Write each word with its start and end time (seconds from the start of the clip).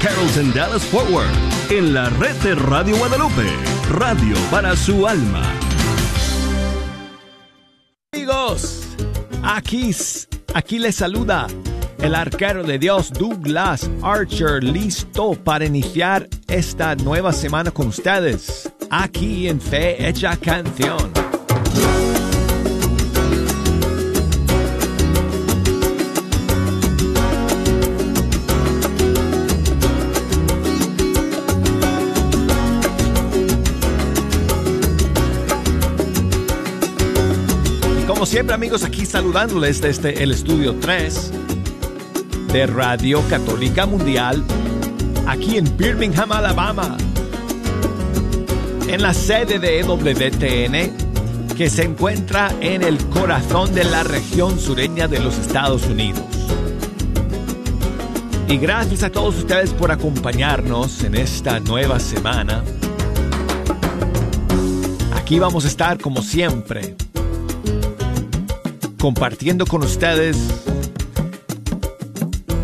Carrollton 0.00 0.50
Dallas 0.54 0.82
Forward, 0.86 1.28
en 1.68 1.92
la 1.92 2.08
red 2.08 2.34
de 2.36 2.54
Radio 2.54 2.96
Guadalupe, 2.96 3.46
radio 3.90 4.34
para 4.50 4.74
su 4.74 5.06
alma. 5.06 5.42
Amigos, 8.14 8.86
aquí, 9.42 9.94
aquí 10.54 10.78
les 10.78 10.96
saluda 10.96 11.48
el 12.00 12.14
arquero 12.14 12.62
de 12.62 12.78
Dios 12.78 13.12
Douglas 13.12 13.90
Archer, 14.02 14.64
listo 14.64 15.34
para 15.34 15.66
iniciar 15.66 16.26
esta 16.48 16.94
nueva 16.94 17.34
semana 17.34 17.70
con 17.70 17.88
ustedes, 17.88 18.72
aquí 18.88 19.48
en 19.48 19.60
Fe 19.60 20.08
Hecha 20.08 20.34
Canción. 20.38 21.19
Siempre 38.30 38.54
amigos, 38.54 38.84
aquí 38.84 39.06
saludándoles 39.06 39.80
desde 39.80 40.22
el 40.22 40.30
estudio 40.30 40.76
3 40.76 41.32
de 42.52 42.64
Radio 42.68 43.20
Católica 43.28 43.86
Mundial, 43.86 44.44
aquí 45.26 45.58
en 45.58 45.76
Birmingham, 45.76 46.30
Alabama, 46.30 46.96
en 48.86 49.02
la 49.02 49.12
sede 49.14 49.58
de 49.58 49.80
EWTN, 49.80 51.56
que 51.56 51.68
se 51.68 51.82
encuentra 51.82 52.54
en 52.60 52.84
el 52.84 53.04
corazón 53.06 53.74
de 53.74 53.82
la 53.82 54.04
región 54.04 54.60
sureña 54.60 55.08
de 55.08 55.18
los 55.18 55.36
Estados 55.36 55.86
Unidos. 55.86 56.22
Y 58.46 58.58
gracias 58.58 59.02
a 59.02 59.10
todos 59.10 59.38
ustedes 59.38 59.72
por 59.72 59.90
acompañarnos 59.90 61.02
en 61.02 61.16
esta 61.16 61.58
nueva 61.58 61.98
semana. 61.98 62.62
Aquí 65.16 65.40
vamos 65.40 65.64
a 65.64 65.68
estar 65.68 65.98
como 65.98 66.22
siempre 66.22 66.94
compartiendo 69.00 69.64
con 69.64 69.82
ustedes 69.82 70.36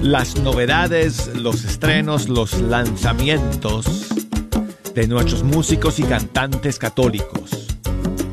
las 0.02 0.36
novedades, 0.36 1.34
los 1.34 1.64
estrenos, 1.64 2.28
los 2.28 2.60
lanzamientos 2.60 4.06
de 4.94 5.08
nuestros 5.08 5.42
músicos 5.42 5.98
y 5.98 6.02
cantantes 6.02 6.78
católicos. 6.78 7.66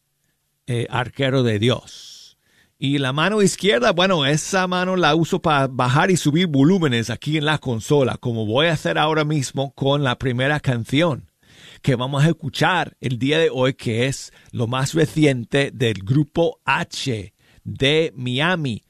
eh, 0.67 0.85
Arquero 0.89 1.43
de 1.43 1.57
Dios. 1.57 2.37
Y 2.77 2.97
la 2.97 3.13
mano 3.13 3.41
izquierda, 3.41 3.93
bueno, 3.93 4.25
esa 4.25 4.67
mano 4.67 4.97
la 4.97 5.15
uso 5.15 5.41
para 5.41 5.67
bajar 5.67 6.11
y 6.11 6.17
subir 6.17 6.47
volúmenes 6.47 7.09
aquí 7.09 7.37
en 7.37 7.45
la 7.45 7.59
consola, 7.59 8.17
como 8.17 8.45
voy 8.45 8.67
a 8.67 8.73
hacer 8.73 8.97
ahora 8.97 9.23
mismo 9.23 9.71
con 9.71 10.03
la 10.03 10.17
primera 10.17 10.59
canción 10.59 11.31
que 11.81 11.95
vamos 11.95 12.25
a 12.25 12.27
escuchar 12.27 12.97
el 12.99 13.17
día 13.17 13.39
de 13.39 13.49
hoy, 13.49 13.75
que 13.75 14.07
es 14.07 14.33
lo 14.51 14.67
más 14.67 14.93
reciente 14.93 15.71
del 15.73 16.03
grupo 16.03 16.59
H 16.65 17.33
de 17.63 18.11
Miami 18.17 18.83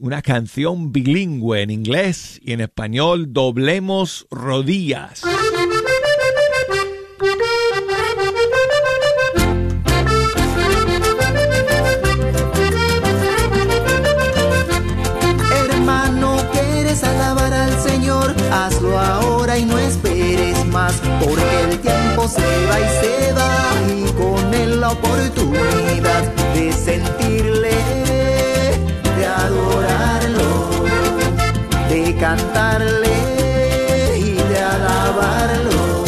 una 0.00 0.22
canción 0.22 0.92
bilingüe 0.92 1.62
en 1.62 1.70
inglés 1.70 2.40
y 2.42 2.52
en 2.52 2.60
español, 2.60 3.32
Doblemos 3.32 4.26
Rodillas. 4.30 5.22
Hermano, 15.70 16.36
¿quieres 16.52 17.02
alabar 17.04 17.52
al 17.52 17.80
Señor? 17.80 18.34
Hazlo 18.52 18.98
ahora 18.98 19.58
y 19.58 19.64
no 19.64 19.78
esperes 19.78 20.64
más, 20.66 20.94
porque 21.20 21.60
el 21.70 21.78
tiempo 21.80 22.28
se 22.28 22.66
va 22.66 22.80
y 22.80 22.88
se 23.00 23.32
va 23.32 23.48
y 23.92 24.12
con 24.12 24.54
él 24.54 24.80
la 24.80 24.90
oportunidad 24.90 26.22
de 26.54 26.72
sentirle 26.72 27.87
cantarle 32.18 33.16
y 34.18 34.34
de 34.34 34.58
alabarlo. 34.58 36.04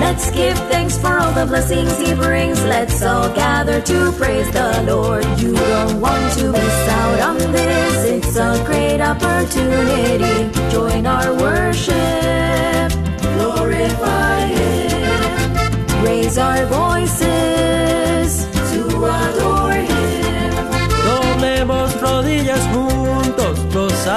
Let's 0.00 0.30
give 0.30 0.58
thanks 0.70 0.96
for 0.98 1.18
all 1.18 1.32
the 1.32 1.46
blessings 1.46 1.98
he 1.98 2.14
brings. 2.14 2.62
Let's 2.64 3.02
all 3.02 3.28
gather 3.34 3.80
to 3.80 4.12
praise 4.12 4.50
the 4.50 4.84
Lord. 4.86 5.24
You 5.40 5.54
don't 5.54 6.00
want 6.00 6.32
to 6.38 6.52
miss 6.52 6.88
out 6.88 7.20
on 7.20 7.38
this. 7.52 8.04
It's 8.04 8.36
a 8.36 8.62
great 8.64 9.00
opportunity. 9.00 10.50
Join 10.70 11.06
our 11.06 11.32
worship. 11.34 12.90
Glorify 13.36 14.40
him. 14.46 16.04
Raise 16.04 16.38
our 16.38 16.66
voices 16.66 17.51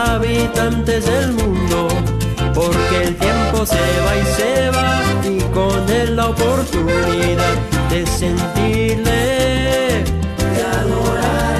habitantes 0.05 1.05
del 1.05 1.33
mundo, 1.33 1.87
porque 2.53 3.03
el 3.03 3.15
tiempo 3.15 3.65
se 3.65 3.85
va 4.05 4.15
y 4.15 4.25
se 4.37 4.69
va 4.69 5.01
y 5.23 5.39
con 5.53 5.89
él 5.89 6.15
la 6.15 6.27
oportunidad 6.27 7.55
de 7.89 8.05
sentirle, 8.05 10.03
de 10.53 10.63
adorarlo, 10.79 11.54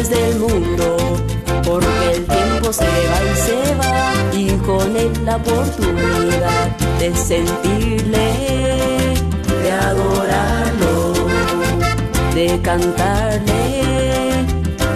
habitantes 0.00 0.10
del 0.10 0.38
mundo, 0.38 0.96
porque 1.64 2.12
el 2.14 2.26
tiempo 2.26 2.72
se 2.72 2.84
va 2.84 3.18
y 3.22 3.36
se 3.36 3.74
va 3.76 4.12
y 4.32 4.50
con 4.66 4.96
él 4.96 5.12
la 5.24 5.36
oportunidad 5.36 6.76
de 6.98 7.14
sentirle, 7.14 8.34
de 9.62 9.72
adorarlo, 9.72 11.12
de 12.34 12.60
cantarle, 12.62 13.82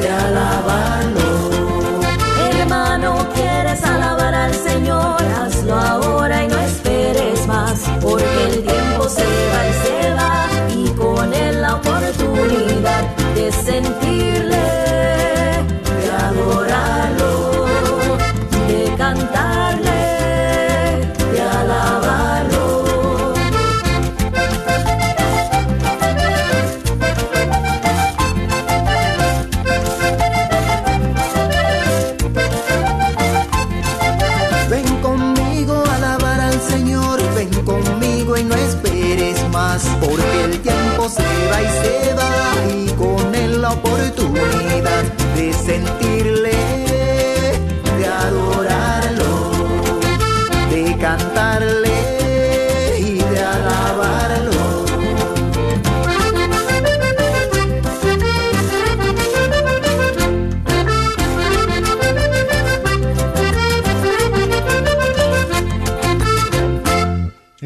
de 0.00 0.08
alabarlo. 0.08 1.50
Hermano, 2.58 3.26
¿quieres 3.34 3.82
alabar 3.84 4.34
al 4.34 4.54
Señor? 4.54 5.22
Hazlo 5.40 5.74
ahora 5.74 6.44
y 6.44 6.48
no 6.48 6.58
esperes 6.58 7.46
más, 7.46 7.80
porque 8.00 8.44
el 8.48 8.62
tiempo 8.62 9.08
se 9.08 9.24
va 9.24 9.60
y 9.68 9.72
se 9.84 10.14
va 10.14 10.46
y 10.74 10.88
con 10.90 11.32
él 11.34 11.62
la 11.62 11.76
oportunidad 11.76 13.02
de 13.34 13.50
sentirle, 13.52 14.43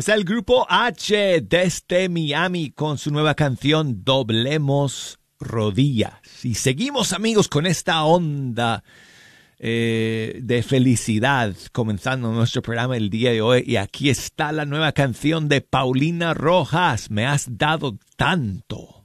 El 0.08 0.24
grupo 0.24 0.66
H 0.70 1.42
desde 1.42 2.08
Miami 2.08 2.70
con 2.70 2.96
su 2.96 3.10
nueva 3.10 3.34
canción 3.34 4.04
Doblemos 4.04 5.18
Rodillas. 5.38 6.14
Y 6.42 6.54
seguimos 6.54 7.12
amigos 7.12 7.48
con 7.48 7.66
esta 7.66 8.02
onda 8.04 8.84
eh, 9.58 10.40
de 10.42 10.62
felicidad 10.62 11.54
comenzando 11.72 12.32
nuestro 12.32 12.62
programa 12.62 12.96
el 12.96 13.10
día 13.10 13.32
de 13.32 13.42
hoy. 13.42 13.64
Y 13.66 13.76
aquí 13.76 14.08
está 14.08 14.50
la 14.50 14.64
nueva 14.64 14.92
canción 14.92 15.46
de 15.46 15.60
Paulina 15.60 16.32
Rojas. 16.32 17.10
Me 17.10 17.26
has 17.26 17.58
dado 17.58 17.98
tanto. 18.16 18.97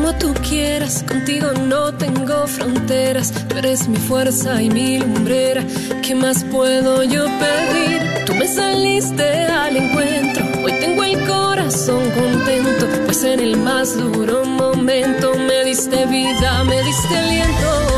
Como 0.00 0.14
tú 0.14 0.32
quieras, 0.48 1.04
contigo 1.06 1.52
no 1.52 1.92
tengo 1.92 2.46
fronteras. 2.46 3.32
Tú 3.48 3.58
eres 3.58 3.86
mi 3.86 3.98
fuerza 3.98 4.62
y 4.62 4.70
mi 4.70 4.98
lumbrera. 4.98 5.62
¿Qué 6.02 6.14
más 6.14 6.42
puedo 6.44 7.02
yo 7.02 7.26
pedir? 7.26 8.24
Tú 8.24 8.34
me 8.34 8.48
saliste 8.48 9.44
al 9.44 9.76
encuentro. 9.76 10.46
Hoy 10.64 10.72
tengo 10.80 11.04
el 11.04 11.26
corazón 11.26 12.02
contento, 12.12 12.86
pues 13.04 13.24
en 13.24 13.40
el 13.40 13.58
más 13.58 13.94
duro 13.98 14.42
momento 14.46 15.34
me 15.34 15.64
diste 15.64 16.06
vida, 16.06 16.64
me 16.64 16.82
diste 16.82 17.16
aliento. 17.18 17.89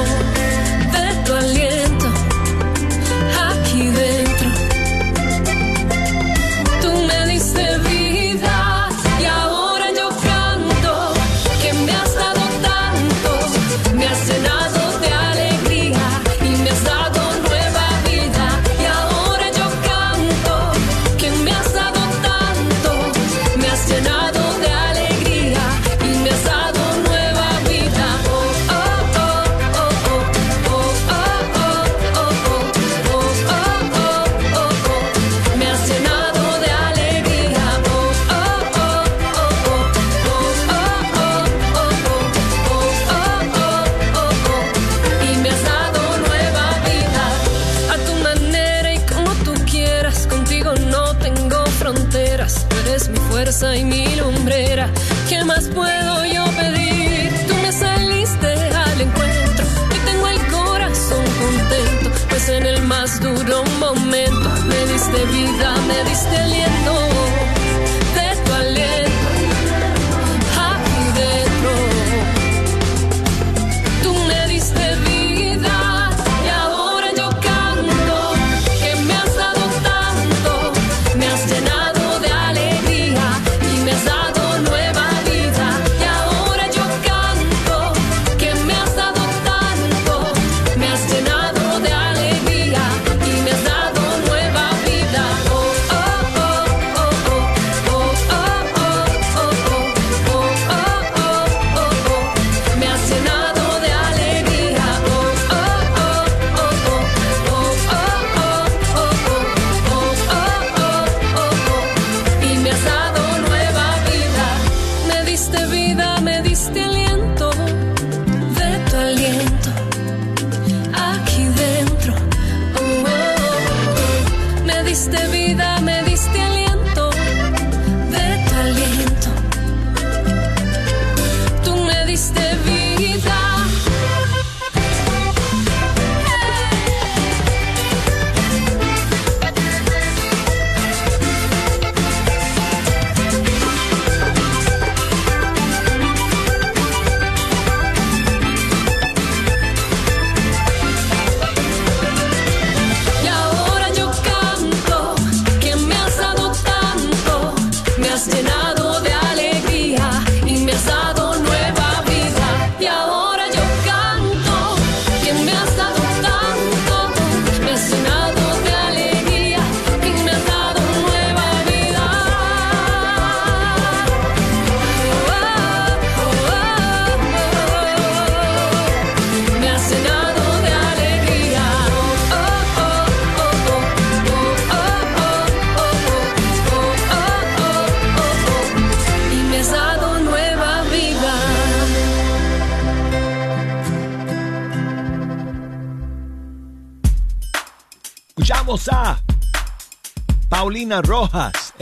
still 66.23 66.53
in 66.53 66.72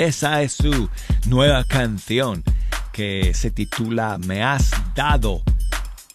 Esa 0.01 0.41
es 0.41 0.55
su 0.55 0.89
nueva 1.29 1.63
canción 1.65 2.43
que 2.91 3.35
se 3.35 3.51
titula 3.51 4.17
Me 4.17 4.43
has 4.43 4.71
dado 4.95 5.43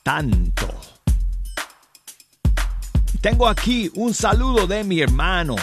tanto. 0.02 0.66
Tengo 3.22 3.48
aquí 3.48 3.92
un 3.94 4.16
saludo 4.16 4.66
de 4.66 4.84
mi 4.84 5.02
hermano 5.02 5.56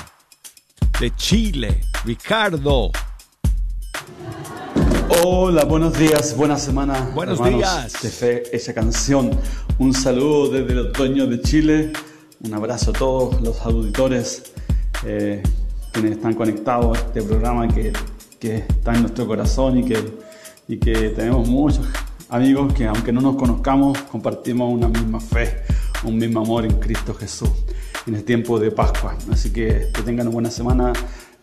de 1.00 1.12
Chile, 1.16 1.80
Ricardo. 2.04 2.92
Hola, 5.24 5.64
buenos 5.64 5.98
días, 5.98 6.36
buena 6.36 6.56
semana. 6.56 7.10
Buenos 7.16 7.40
hermanos 7.40 7.58
días. 7.58 8.20
De 8.20 8.44
esa 8.52 8.72
canción. 8.72 9.36
Un 9.78 9.92
saludo 9.92 10.48
desde 10.48 10.72
el 10.74 10.78
otoño 10.78 11.26
de 11.26 11.42
Chile. 11.42 11.92
Un 12.38 12.54
abrazo 12.54 12.92
a 12.92 12.94
todos 12.94 13.40
los 13.42 13.60
auditores 13.62 14.44
eh, 15.04 15.42
quienes 15.92 16.12
están 16.12 16.34
conectados 16.34 16.96
a 16.96 17.00
este 17.00 17.22
programa 17.22 17.68
que, 17.68 17.92
que 18.42 18.56
está 18.56 18.92
en 18.92 19.02
nuestro 19.02 19.24
corazón 19.24 19.78
y 19.78 19.84
que, 19.84 20.18
y 20.66 20.76
que 20.78 21.10
tenemos 21.10 21.48
muchos 21.48 21.86
amigos 22.28 22.74
que 22.74 22.88
aunque 22.88 23.12
no 23.12 23.20
nos 23.20 23.36
conozcamos 23.36 23.96
compartimos 24.10 24.74
una 24.74 24.88
misma 24.88 25.20
fe, 25.20 25.62
un 26.02 26.18
mismo 26.18 26.40
amor 26.40 26.64
en 26.64 26.72
Cristo 26.80 27.14
Jesús 27.14 27.50
en 28.04 28.16
el 28.16 28.24
tiempo 28.24 28.58
de 28.58 28.72
Pascua. 28.72 29.16
Así 29.30 29.52
que 29.52 29.92
que 29.94 30.02
tengan 30.02 30.26
una 30.26 30.34
buena 30.34 30.50
semana 30.50 30.92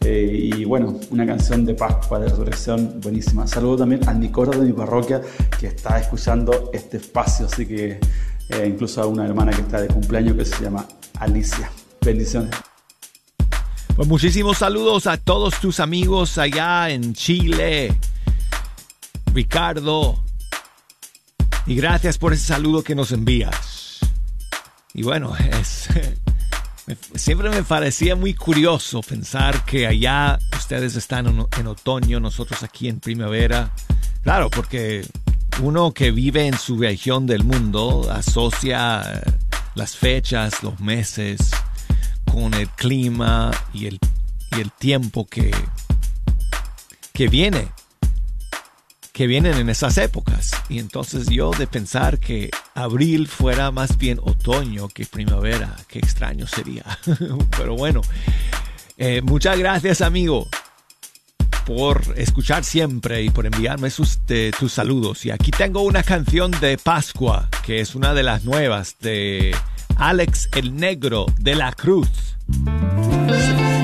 eh, 0.01 0.51
y 0.57 0.65
bueno, 0.65 0.99
una 1.09 1.25
canción 1.25 1.63
de 1.63 1.73
Pascua, 1.73 2.19
de 2.19 2.27
resurrección 2.27 2.99
buenísima. 2.99 3.47
Saludo 3.47 3.77
también 3.77 4.05
al 4.09 4.19
Nicoro 4.19 4.51
de 4.51 4.65
mi 4.65 4.73
parroquia 4.73 5.21
que 5.57 5.67
está 5.67 6.01
escuchando 6.01 6.69
este 6.73 6.97
espacio, 6.97 7.45
así 7.45 7.65
que 7.65 7.97
eh, 8.49 8.67
incluso 8.67 9.01
a 9.01 9.05
una 9.05 9.25
hermana 9.25 9.53
que 9.53 9.61
está 9.61 9.79
de 9.79 9.87
cumpleaños 9.87 10.35
que 10.35 10.43
se 10.43 10.65
llama 10.65 10.85
Alicia. 11.17 11.71
Bendiciones. 12.01 12.68
Pues 13.99 14.07
muchísimos 14.07 14.59
saludos 14.59 15.07
a 15.07 15.17
todos 15.17 15.59
tus 15.59 15.81
amigos 15.81 16.37
allá 16.37 16.89
en 16.89 17.13
Chile. 17.13 17.93
Ricardo. 19.33 20.23
Y 21.65 21.75
gracias 21.75 22.17
por 22.17 22.31
ese 22.31 22.45
saludo 22.45 22.81
que 22.81 22.95
nos 22.95 23.11
envías. 23.11 23.99
Y 24.93 25.03
bueno, 25.03 25.35
es, 25.35 25.89
siempre 27.15 27.49
me 27.49 27.61
parecía 27.63 28.15
muy 28.15 28.33
curioso 28.33 29.01
pensar 29.01 29.65
que 29.65 29.85
allá 29.85 30.39
ustedes 30.57 30.95
están 30.95 31.47
en, 31.57 31.67
otoño, 31.67 32.21
nosotros 32.21 32.63
aquí 32.63 32.87
en 32.87 33.01
primavera. 33.01 33.73
Claro, 34.23 34.49
porque 34.49 35.05
uno 35.61 35.91
que 35.93 36.11
vive 36.11 36.47
en 36.47 36.57
su 36.57 36.79
región 36.79 37.27
del 37.27 37.43
mundo 37.43 38.09
asocia 38.09 39.01
eh, 39.01 39.31
las 39.75 39.97
fechas, 39.97 40.63
los 40.63 40.79
meses, 40.79 41.51
con 42.31 42.53
el 42.53 42.69
clima 42.69 43.51
y 43.73 43.87
el, 43.87 43.99
y 44.55 44.61
el 44.61 44.71
tiempo 44.71 45.25
que, 45.27 45.51
que 47.13 47.27
viene, 47.27 47.67
que 49.11 49.27
vienen 49.27 49.55
en 49.55 49.69
esas 49.69 49.97
épocas. 49.97 50.51
Y 50.69 50.79
entonces 50.79 51.27
yo 51.27 51.51
de 51.51 51.67
pensar 51.67 52.19
que 52.19 52.49
abril 52.75 53.27
fuera 53.27 53.71
más 53.71 53.97
bien 53.97 54.19
otoño 54.21 54.87
que 54.89 55.05
primavera, 55.05 55.75
qué 55.87 55.99
extraño 55.99 56.47
sería. 56.47 56.83
Pero 57.57 57.75
bueno, 57.75 58.01
eh, 58.97 59.21
muchas 59.21 59.57
gracias 59.57 60.01
amigo 60.01 60.47
por 61.69 62.01
escuchar 62.15 62.63
siempre 62.63 63.21
y 63.21 63.29
por 63.29 63.45
enviarme 63.45 63.91
sus, 63.91 64.17
tus 64.59 64.73
saludos. 64.73 65.23
Y 65.27 65.29
aquí 65.29 65.51
tengo 65.51 65.83
una 65.83 66.01
canción 66.01 66.49
de 66.49 66.79
Pascua, 66.79 67.47
que 67.63 67.79
es 67.79 67.93
una 67.93 68.15
de 68.15 68.23
las 68.23 68.43
nuevas 68.43 68.95
de 69.01 69.55
Alex 69.95 70.49
el 70.55 70.75
Negro 70.75 71.27
de 71.37 71.53
la 71.53 71.71
Cruz. 71.71 72.09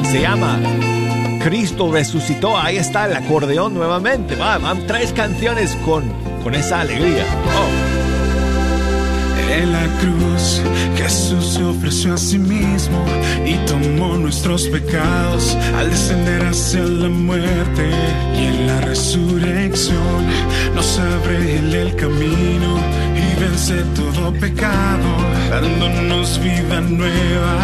Se, 0.10 0.20
llama 0.20 0.60
Cristo 1.44 1.92
resucitó. 1.92 2.58
Ahí 2.58 2.78
está 2.78 3.06
el 3.06 3.16
acordeón 3.16 3.76
nuevamente. 3.76 4.36
Va, 4.36 4.58
van 4.58 4.88
tres 4.88 5.14
canciones 5.14 5.78
con, 5.86 6.12
con 6.44 6.56
esa 6.56 6.82
alegría. 6.82 7.24
Oh. 7.56 7.85
En 9.50 9.72
la 9.72 9.86
cruz. 10.00 10.62
Jesús 10.98 11.54
se 11.54 11.64
ofreció 11.64 12.14
a 12.14 12.18
sí 12.18 12.40
mismo 12.40 13.06
y 13.46 13.56
tomó 13.68 14.18
nuestros 14.18 14.68
pecados 14.68 15.56
al 15.78 15.90
descender 15.90 16.46
hacia 16.46 16.84
la 16.84 17.10
muerte 17.10 17.90
y 18.36 18.46
en 18.46 18.68
la 18.68 18.82
resurrección. 18.82 20.26
Nos 20.74 21.00
abre 21.00 21.60
él 21.60 21.74
el 21.74 21.96
camino 21.96 22.80
y 23.16 23.40
vence 23.40 23.76
todo 23.96 24.34
pecado 24.34 25.10
dándonos 25.50 26.40
vida 26.42 26.82
nueva. 26.82 27.56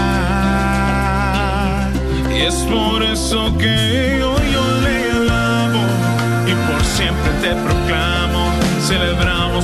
Y 2.32 2.42
es 2.42 2.56
por 2.56 3.04
eso 3.04 3.58
que 3.58 4.24
hoy 4.24 4.52
yo 4.54 4.82
le 4.82 5.12
alabo 5.12 5.84
y 6.48 6.54
por 6.72 6.84
siempre 6.86 7.32
te 7.42 7.56
proclamo 7.56 8.52
celebramos 8.88 9.64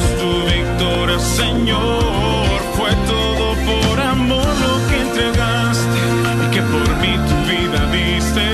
Señor 1.19 2.59
fue 2.75 2.91
todo 3.07 3.53
por 3.65 3.99
amor 3.99 4.45
lo 4.45 4.87
que 4.87 5.01
entregaste 5.01 5.97
y 6.45 6.51
que 6.53 6.61
por 6.61 6.95
mí 6.97 7.17
tu 7.27 7.35
vida 7.49 7.91
diste. 7.91 8.45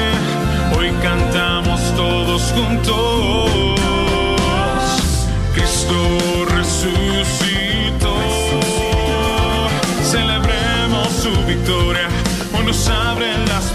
Hoy 0.78 0.92
cantamos 1.02 1.82
todos 1.96 2.42
juntos. 2.54 3.52
Cristo 5.54 5.96
resucitó. 6.56 8.16
Celebremos 10.04 11.08
su 11.22 11.32
victoria. 11.46 12.08
Hoy 12.58 12.66
nos 12.66 12.88
abren 12.88 13.46
las 13.50 13.66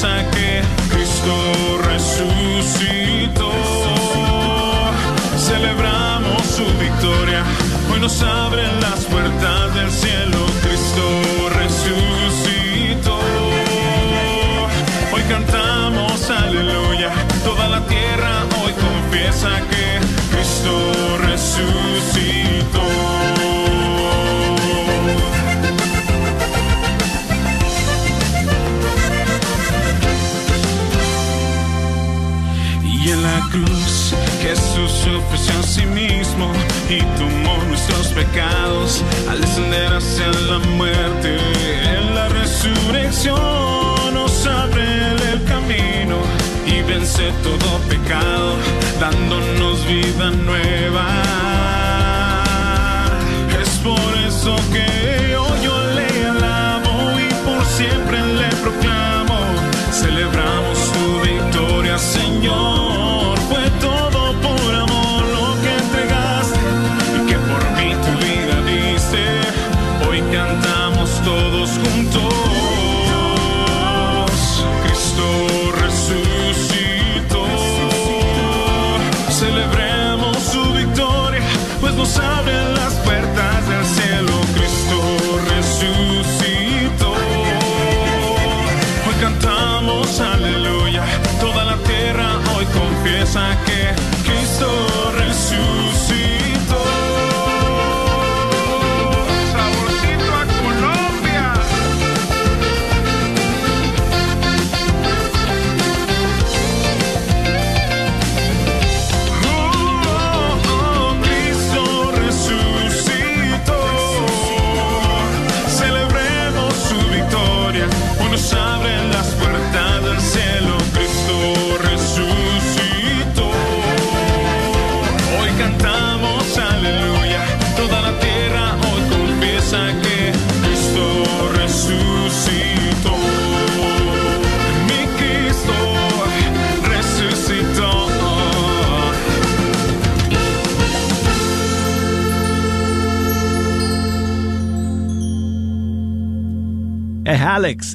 que 0.00 0.62
Cristo 0.94 1.34
resucitó. 1.82 3.50
Celebramos 5.36 6.42
su 6.46 6.64
victoria. 6.78 7.42
Hoy 7.90 7.98
nos 7.98 8.22
abren 8.22 8.80
las 8.80 9.04
puertas 9.06 9.74
del 9.74 9.90
cielo. 9.90 10.38
Cristo 10.62 11.50
resucitó. 11.50 13.18
Hoy 15.12 15.22
cantamos 15.28 16.30
aleluya. 16.30 17.10
Toda 17.42 17.68
la 17.68 17.84
tierra 17.86 18.44
hoy 18.62 18.72
confiesa 18.74 19.50
que 19.68 19.98
Cristo 20.30 20.92
resucitó. 21.26 21.87
Ofreció 35.16 35.58
a 35.58 35.62
sí 35.62 35.86
mismo 35.86 36.50
y 36.88 36.98
tomó 37.18 37.62
nuestros 37.68 38.08
pecados 38.08 39.02
al 39.28 39.40
descender 39.40 39.92
hacia 39.92 40.28
la 40.50 40.58
muerte. 40.76 41.38
En 41.96 42.14
la 42.14 42.28
resurrección 42.28 44.14
nos 44.14 44.46
abre 44.46 44.84
el 45.32 45.44
camino 45.44 46.16
y 46.66 46.82
vence 46.82 47.32
todo 47.42 47.78
pecado, 47.88 48.56
dándonos 49.00 49.86
vida 49.86 50.30
nueva. 50.30 51.27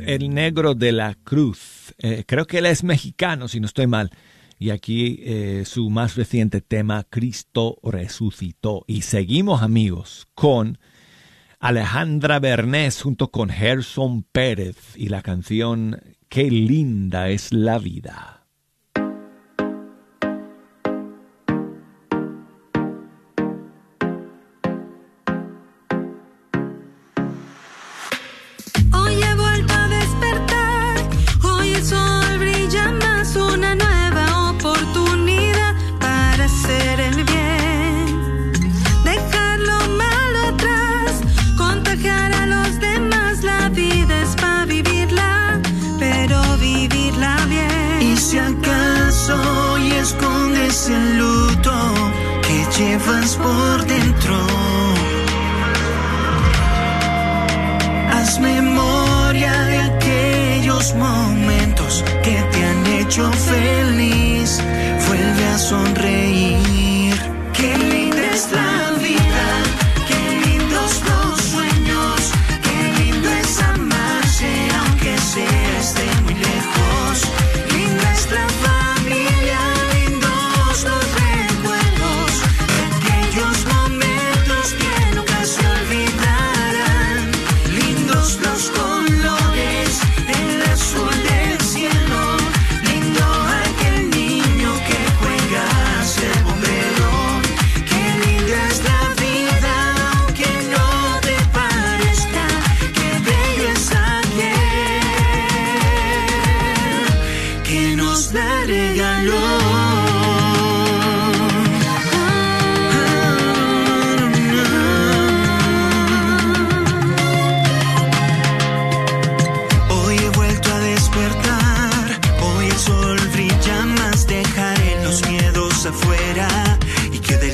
el 0.05 0.33
negro 0.33 0.75
de 0.75 0.91
la 0.91 1.15
cruz. 1.23 1.93
Eh, 1.97 2.23
creo 2.25 2.45
que 2.45 2.59
él 2.59 2.65
es 2.65 2.83
mexicano, 2.83 3.47
si 3.47 3.59
no 3.59 3.67
estoy 3.67 3.87
mal. 3.87 4.11
Y 4.59 4.69
aquí 4.69 5.19
eh, 5.23 5.63
su 5.65 5.89
más 5.89 6.15
reciente 6.15 6.61
tema, 6.61 7.05
Cristo 7.09 7.77
resucitó. 7.83 8.85
Y 8.87 9.01
seguimos 9.01 9.61
amigos 9.61 10.27
con 10.35 10.77
Alejandra 11.59 12.39
Bernés 12.39 13.01
junto 13.01 13.31
con 13.31 13.49
Gerson 13.49 14.23
Pérez 14.23 14.77
y 14.95 15.09
la 15.09 15.21
canción 15.21 16.01
Qué 16.29 16.49
linda 16.49 17.29
es 17.29 17.53
la 17.53 17.77
vida. 17.77 18.42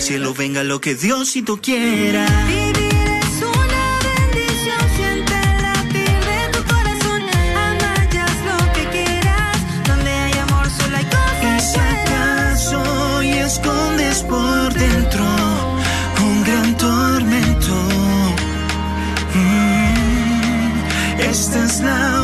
cielo 0.10 0.34
venga 0.34 0.64
lo 0.64 0.82
que 0.82 0.96
Dios 0.96 1.36
y 1.36 1.44
tú 1.44 1.60
quieras. 1.62 2.32
Vivir 2.48 2.98
es 3.22 3.44
una 3.44 3.84
bendición, 4.10 4.82
siente 4.96 5.34
el 5.34 5.62
latir 5.62 6.20
de 6.32 6.40
tu 6.52 6.64
corazón. 6.74 7.22
Amayas 7.68 8.36
lo 8.50 8.74
que 8.74 8.84
quieras, 8.90 9.58
donde 9.88 10.10
hay 10.10 10.34
amor 10.40 10.68
solo 10.80 10.98
hay 10.98 11.06
cosas. 11.06 11.44
Y 11.46 11.74
si 11.74 11.80
acaso 11.80 13.22
y 13.22 13.34
escondes 13.34 14.24
por 14.24 14.74
dentro 14.74 15.26
un 16.26 16.44
gran 16.44 16.76
tormento, 16.78 17.76
mm, 19.36 21.20
esta 21.30 21.66
es 21.66 21.82
la 21.82 22.19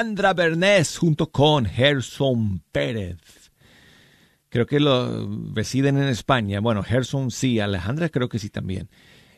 Alejandra 0.00 0.32
Bernés 0.32 0.96
junto 0.96 1.30
con 1.30 1.66
Gerson 1.66 2.62
Pérez. 2.72 3.52
Creo 4.48 4.64
que 4.64 4.80
lo 4.80 5.28
residen 5.52 5.98
en 5.98 6.08
España. 6.08 6.60
Bueno, 6.60 6.82
Gerson 6.82 7.30
sí, 7.30 7.60
Alejandra 7.60 8.08
creo 8.08 8.30
que 8.30 8.38
sí 8.38 8.48
también. 8.48 8.88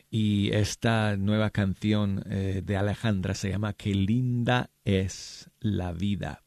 Y 0.09 0.51
esta 0.53 1.17
nueva 1.17 1.49
canción 1.49 2.23
eh, 2.29 2.61
de 2.63 2.77
Alejandra 2.77 3.33
se 3.33 3.49
llama 3.49 3.73
Qué 3.73 3.93
linda 3.93 4.69
es 4.85 5.49
la 5.59 5.91
vida. 5.91 6.43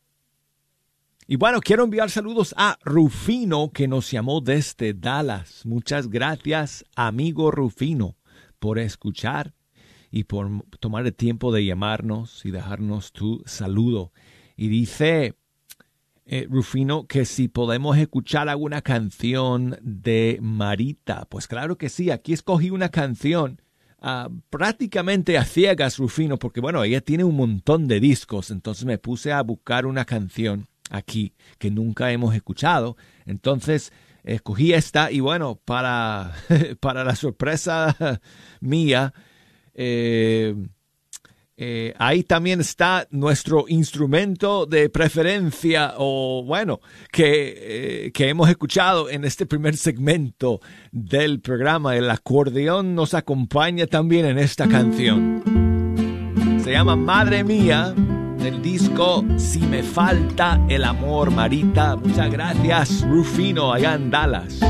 Y 1.26 1.36
bueno, 1.36 1.60
quiero 1.60 1.84
enviar 1.84 2.08
saludos 2.08 2.54
a 2.56 2.78
Rufino 2.84 3.70
que 3.70 3.86
nos 3.86 4.10
llamó 4.10 4.40
desde 4.40 4.94
Dallas. 4.94 5.66
Muchas 5.66 6.08
gracias, 6.08 6.86
amigo 6.96 7.50
Rufino, 7.50 8.16
por 8.58 8.78
escuchar 8.78 9.55
y 10.16 10.24
por 10.24 10.48
tomar 10.80 11.04
el 11.04 11.14
tiempo 11.14 11.52
de 11.52 11.66
llamarnos 11.66 12.46
y 12.46 12.50
dejarnos 12.50 13.12
tu 13.12 13.42
saludo. 13.44 14.12
Y 14.56 14.68
dice 14.68 15.34
eh, 16.24 16.46
Rufino 16.48 17.06
que 17.06 17.26
si 17.26 17.48
podemos 17.48 17.98
escuchar 17.98 18.48
alguna 18.48 18.80
canción 18.80 19.76
de 19.82 20.38
Marita. 20.40 21.26
Pues 21.28 21.46
claro 21.46 21.76
que 21.76 21.90
sí, 21.90 22.10
aquí 22.10 22.32
escogí 22.32 22.70
una 22.70 22.88
canción. 22.88 23.60
Ah, 24.00 24.30
prácticamente 24.48 25.36
a 25.36 25.44
ciegas 25.44 25.98
Rufino, 25.98 26.38
porque 26.38 26.62
bueno, 26.62 26.82
ella 26.82 27.02
tiene 27.02 27.24
un 27.24 27.36
montón 27.36 27.86
de 27.86 28.00
discos, 28.00 28.50
entonces 28.50 28.86
me 28.86 28.96
puse 28.96 29.32
a 29.32 29.42
buscar 29.42 29.84
una 29.84 30.06
canción 30.06 30.66
aquí 30.88 31.34
que 31.58 31.70
nunca 31.70 32.10
hemos 32.10 32.34
escuchado. 32.34 32.96
Entonces 33.26 33.92
escogí 34.24 34.72
esta 34.72 35.10
y 35.12 35.20
bueno, 35.20 35.60
para, 35.62 36.32
para 36.80 37.04
la 37.04 37.16
sorpresa 37.16 38.18
mía, 38.60 39.12
eh, 39.76 40.54
eh, 41.58 41.94
ahí 41.98 42.22
también 42.22 42.60
está 42.60 43.06
nuestro 43.10 43.64
instrumento 43.68 44.66
de 44.66 44.90
preferencia 44.90 45.94
o 45.96 46.44
bueno, 46.44 46.80
que, 47.10 48.06
eh, 48.06 48.12
que 48.12 48.28
hemos 48.28 48.50
escuchado 48.50 49.08
en 49.08 49.24
este 49.24 49.46
primer 49.46 49.76
segmento 49.76 50.60
del 50.92 51.40
programa. 51.40 51.96
El 51.96 52.10
acordeón 52.10 52.94
nos 52.94 53.14
acompaña 53.14 53.86
también 53.86 54.26
en 54.26 54.38
esta 54.38 54.68
canción. 54.68 55.42
Se 56.62 56.72
llama 56.72 56.94
Madre 56.94 57.42
Mía 57.42 57.94
del 58.38 58.60
disco 58.60 59.24
Si 59.38 59.60
me 59.60 59.82
falta 59.82 60.60
el 60.68 60.84
amor, 60.84 61.30
Marita. 61.30 61.96
Muchas 61.96 62.30
gracias, 62.30 63.00
Rufino, 63.08 63.72
allá 63.72 63.94
en 63.94 64.10
Dallas. 64.10 64.60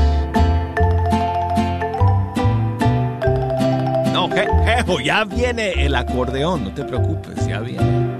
Ya 5.07 5.23
viene 5.23 5.85
el 5.85 5.95
acordeón, 5.95 6.65
no 6.65 6.71
te 6.71 6.83
preocupes, 6.83 7.47
ya 7.47 7.61
viene. 7.61 8.17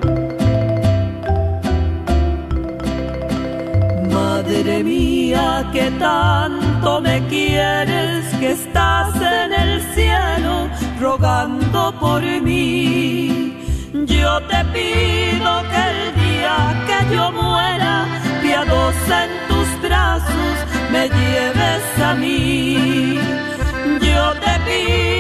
Madre 4.10 4.84
mía, 4.86 5.70
que 5.74 5.92
tanto 6.00 7.02
me 7.02 7.22
quieres, 7.28 8.24
que 8.40 8.52
estás 8.52 9.14
en 9.18 9.52
el 9.52 9.82
cielo 9.94 10.70
rogando 11.02 11.94
por 12.00 12.22
mí. 12.22 13.58
Yo 14.06 14.40
te 14.48 14.64
pido 14.74 15.52
que 15.72 15.84
el 15.92 16.16
día 16.24 16.86
que 16.88 17.16
yo 17.16 17.32
muera, 17.34 18.06
piadosa 18.42 19.26
en 19.26 19.32
tus 19.50 19.82
brazos, 19.82 20.56
me 20.90 21.10
lleves 21.10 22.02
a 22.02 22.14
mí. 22.14 23.20
Yo 24.00 24.34
te 24.40 24.54
pido 24.66 25.17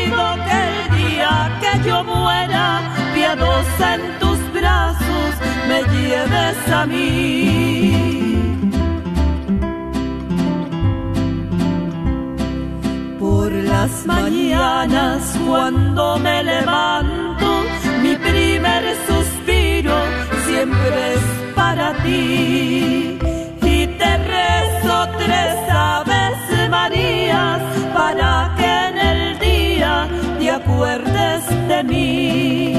día 1.28 1.60
que 1.62 1.88
yo 1.88 2.04
muera, 2.04 2.82
piadosa 3.14 3.96
en 3.96 4.20
tus 4.20 4.40
brazos, 4.54 5.32
me 5.68 5.80
lleves 5.96 6.72
a 6.72 6.86
mí. 6.86 8.28
Por 13.20 13.52
las 13.52 14.06
mañanas 14.06 15.38
cuando 15.48 16.18
me 16.20 16.44
levanto, 16.44 17.64
mi 18.04 18.16
primer 18.16 18.84
suspiro 19.08 19.96
siempre 20.46 21.14
es 21.14 21.54
para 21.56 21.94
ti. 22.04 23.20
Y 23.62 23.88
te 24.00 24.18
rezo 24.18 25.08
tres 25.18 25.56
aves 25.70 26.38
Marías 26.70 27.62
para 27.94 28.54
que 28.58 28.72
en 28.88 28.98
el 28.98 29.40
día 29.40 30.08
acuerdes 30.58 31.44
de 31.68 31.84
mí. 31.84 32.74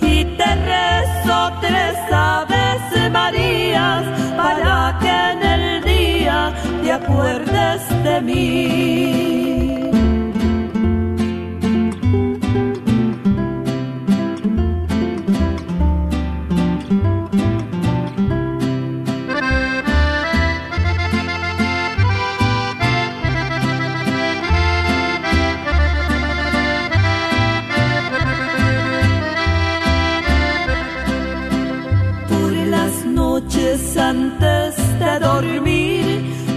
Y 0.00 0.24
te 0.38 0.50
rezo 0.72 1.38
tres 1.60 1.96
aves 2.12 3.10
Marías 3.10 4.04
para 4.36 4.98
que 5.00 5.16
en 5.32 5.42
el 5.54 5.84
día 5.84 6.52
te 6.82 6.92
acuerdes 6.92 7.82
de 8.04 8.20
mí. 8.20 9.65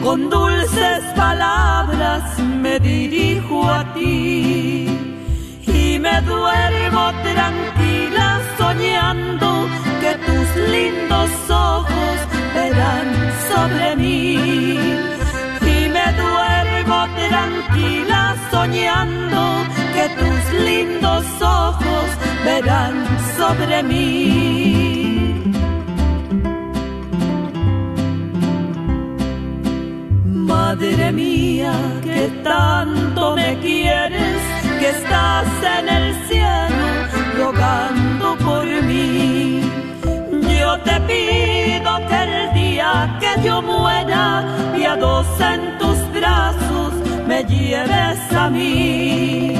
Con 0.09 0.27
dulces 0.27 1.03
palabras 1.15 2.23
me 2.63 2.79
dirijo 2.79 3.57
a 3.69 3.93
ti. 3.93 4.87
Y 5.67 5.99
me 5.99 6.15
duermo 6.21 7.03
tranquila 7.31 8.27
soñando 8.57 9.49
que 10.01 10.11
tus 10.25 10.47
lindos 10.75 11.29
ojos 11.49 12.15
verán 12.55 13.07
sobre 13.49 13.95
mí. 14.03 14.23
Y 15.75 15.79
me 15.95 16.07
duermo 16.23 16.99
tranquila 17.29 18.35
soñando 18.49 19.41
que 19.95 20.05
tus 20.19 20.41
lindos 20.69 21.25
ojos 21.39 22.07
verán 22.45 22.95
sobre 23.37 23.83
mí. 23.83 25.08
Madre 30.79 31.11
mía, 31.11 31.73
que 32.01 32.29
tanto 32.41 33.35
me 33.35 33.59
quieres, 33.59 34.41
que 34.79 34.89
estás 34.91 35.45
en 35.77 35.89
el 35.89 36.15
cielo 36.29 36.87
rogando 37.37 38.37
por 38.37 38.65
mí. 38.83 39.59
Yo 40.57 40.79
te 40.87 40.95
pido 41.01 41.91
que 42.07 42.19
el 42.23 42.53
día 42.53 43.17
que 43.19 43.41
yo 43.45 43.61
muera, 43.61 44.45
piadosa 44.73 45.55
en 45.55 45.77
tus 45.79 45.97
brazos, 46.13 46.93
me 47.27 47.43
lleves 47.43 48.33
a 48.33 48.49
mí. 48.49 49.53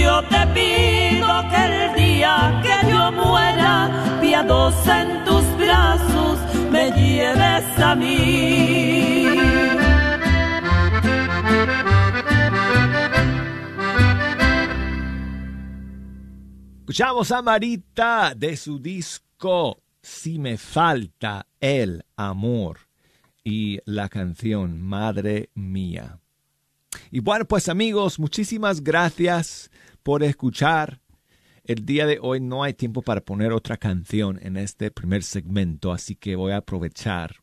Yo 0.00 0.22
te 0.32 0.46
pido 0.56 1.28
que 1.50 1.62
el 1.74 1.94
día 1.94 2.58
que 2.62 2.90
yo 2.90 3.12
muera, 3.12 3.90
piadosa 4.22 5.02
en 5.02 5.24
tus 5.26 5.44
brazos, 5.58 6.38
me 6.70 6.90
lleves 6.92 7.78
a 7.78 7.94
mí. 7.94 9.81
Escuchamos 16.82 17.30
a 17.30 17.42
Marita 17.42 18.34
de 18.36 18.56
su 18.56 18.80
disco 18.80 19.80
Si 20.02 20.40
me 20.40 20.58
falta 20.58 21.46
el 21.60 22.04
amor 22.16 22.80
y 23.44 23.78
la 23.84 24.08
canción 24.08 24.82
Madre 24.82 25.50
mía. 25.54 26.18
Y 27.12 27.20
bueno, 27.20 27.44
pues 27.44 27.68
amigos, 27.68 28.18
muchísimas 28.18 28.82
gracias 28.82 29.70
por 30.02 30.24
escuchar. 30.24 31.00
El 31.62 31.86
día 31.86 32.04
de 32.04 32.18
hoy 32.20 32.40
no 32.40 32.64
hay 32.64 32.74
tiempo 32.74 33.00
para 33.00 33.20
poner 33.20 33.52
otra 33.52 33.76
canción 33.76 34.40
en 34.42 34.56
este 34.56 34.90
primer 34.90 35.22
segmento, 35.22 35.92
así 35.92 36.16
que 36.16 36.34
voy 36.34 36.50
a 36.50 36.56
aprovechar 36.56 37.36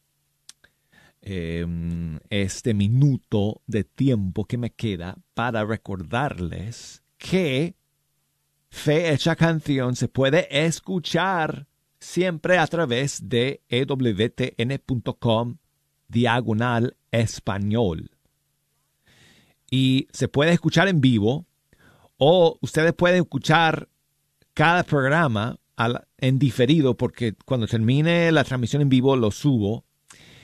eh, 1.22 1.66
este 2.30 2.74
minuto 2.74 3.62
de 3.68 3.86
tiempo 3.86 4.44
que 4.44 4.58
me 4.58 4.72
queda 4.72 5.18
para 5.34 5.64
recordarles 5.64 7.04
que 7.18 7.79
Fe 8.70 9.12
Hecha 9.12 9.36
Canción 9.36 9.96
se 9.96 10.08
puede 10.08 10.48
escuchar 10.66 11.68
siempre 12.00 12.58
a 12.58 12.68
través 12.68 13.28
de 13.28 13.62
ewtn.com 13.70 15.58
diagonal 16.08 16.96
español. 17.12 18.12
Y 19.70 20.08
se 20.12 20.28
puede 20.28 20.52
escuchar 20.52 20.88
en 20.88 21.02
vivo 21.02 21.46
o 22.18 22.58
ustedes 22.62 22.94
pueden 22.94 23.24
escuchar 23.24 23.90
cada 24.54 24.84
programa 24.84 25.58
en 26.18 26.40
diferido 26.40 26.98
porque 26.98 27.36
cuando 27.46 27.68
termine 27.68 28.32
la 28.32 28.44
transmisión 28.44 28.82
en 28.82 28.90
vivo 28.90 29.16
lo 29.16 29.32
subo 29.32 29.86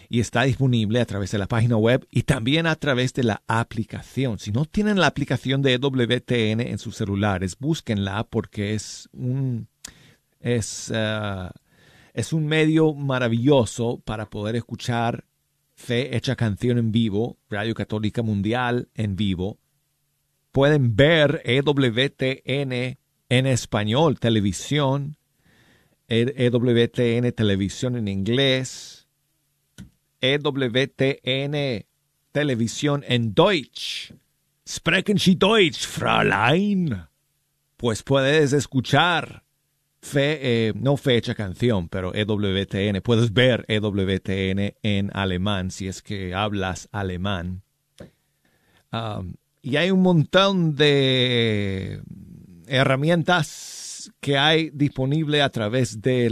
y 0.10 0.20
está 0.20 0.44
disponible 0.44 1.00
a 1.00 1.06
través 1.06 1.32
de 1.32 1.38
la 1.38 1.48
página 1.48 1.78
web 1.78 2.08
y 2.12 2.24
también 2.24 2.68
a 2.68 2.76
través 2.76 3.13
de 3.13 3.24
la 3.24 3.41
aplicación. 3.48 4.39
Si 4.39 4.52
no 4.52 4.65
tienen 4.65 5.00
la 5.00 5.08
aplicación 5.08 5.62
de 5.62 5.78
WTN 5.78 6.62
en 6.62 6.78
sus 6.78 6.96
celulares, 6.96 7.58
búsquenla 7.60 8.24
porque 8.26 8.74
es 8.74 9.10
un, 9.13 9.68
es, 10.39 10.91
ah, 10.94 11.52
es 12.13 12.34
un 12.34 12.46
medio 12.46 12.94
maravilloso 12.94 14.02
para 14.06 14.30
poder 14.30 14.56
escuchar 14.56 15.26
Fe 15.74 16.15
Hecha 16.15 16.36
Canción 16.36 16.78
en 16.78 16.91
vivo, 16.91 17.38
Radio 17.50 17.74
Católica 17.74 18.22
Mundial 18.22 18.89
en 18.96 19.15
vivo. 19.15 19.60
Pueden 20.52 20.96
ver 20.96 21.41
EWTN 21.44 22.98
en 23.30 23.46
español, 23.46 24.20
televisión, 24.20 25.18
EWTN 26.08 27.32
televisión 27.34 27.98
en 27.98 28.08
inglés, 28.08 29.05
EWTN 30.34 31.86
Televisión 32.32 33.04
en 33.08 33.34
Deutsch. 33.34 34.12
Sprechen 34.68 35.18
Sie 35.18 35.36
Deutsch, 35.36 35.86
Fräulein. 35.88 37.08
Pues 37.78 38.04
puedes 38.04 38.52
escuchar 38.54 39.44
fe, 40.02 40.40
eh, 40.42 40.74
no 40.76 40.98
fecha 40.98 41.36
canción, 41.36 41.88
pero 41.88 42.14
EWTN. 42.14 43.02
Puedes 43.02 43.32
ver 43.32 43.66
EWTN 43.68 44.76
en 44.84 45.12
alemán 45.14 45.72
si 45.72 45.88
es 45.88 46.02
que 46.02 46.34
hablas 46.34 46.90
alemán. 46.92 47.64
Y 49.62 49.76
hay 49.76 49.92
un 49.92 50.02
montón 50.02 50.76
de 50.76 52.02
herramientas 52.68 54.12
que 54.20 54.38
hay 54.38 54.70
disponible 54.72 55.42
a 55.42 55.50
través 55.50 56.02
de 56.02 56.32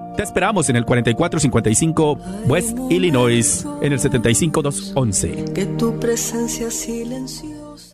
Te 0.15 0.23
esperamos 0.23 0.67
en 0.69 0.75
el 0.75 0.85
4455 0.85 2.17
West 2.45 2.77
Illinois, 2.89 3.65
en 3.81 3.93
el 3.93 3.99
75211. 3.99 5.53
Que 5.53 5.65
tu 5.65 5.99
presencia 5.99 6.69
silenciosa. 6.69 7.93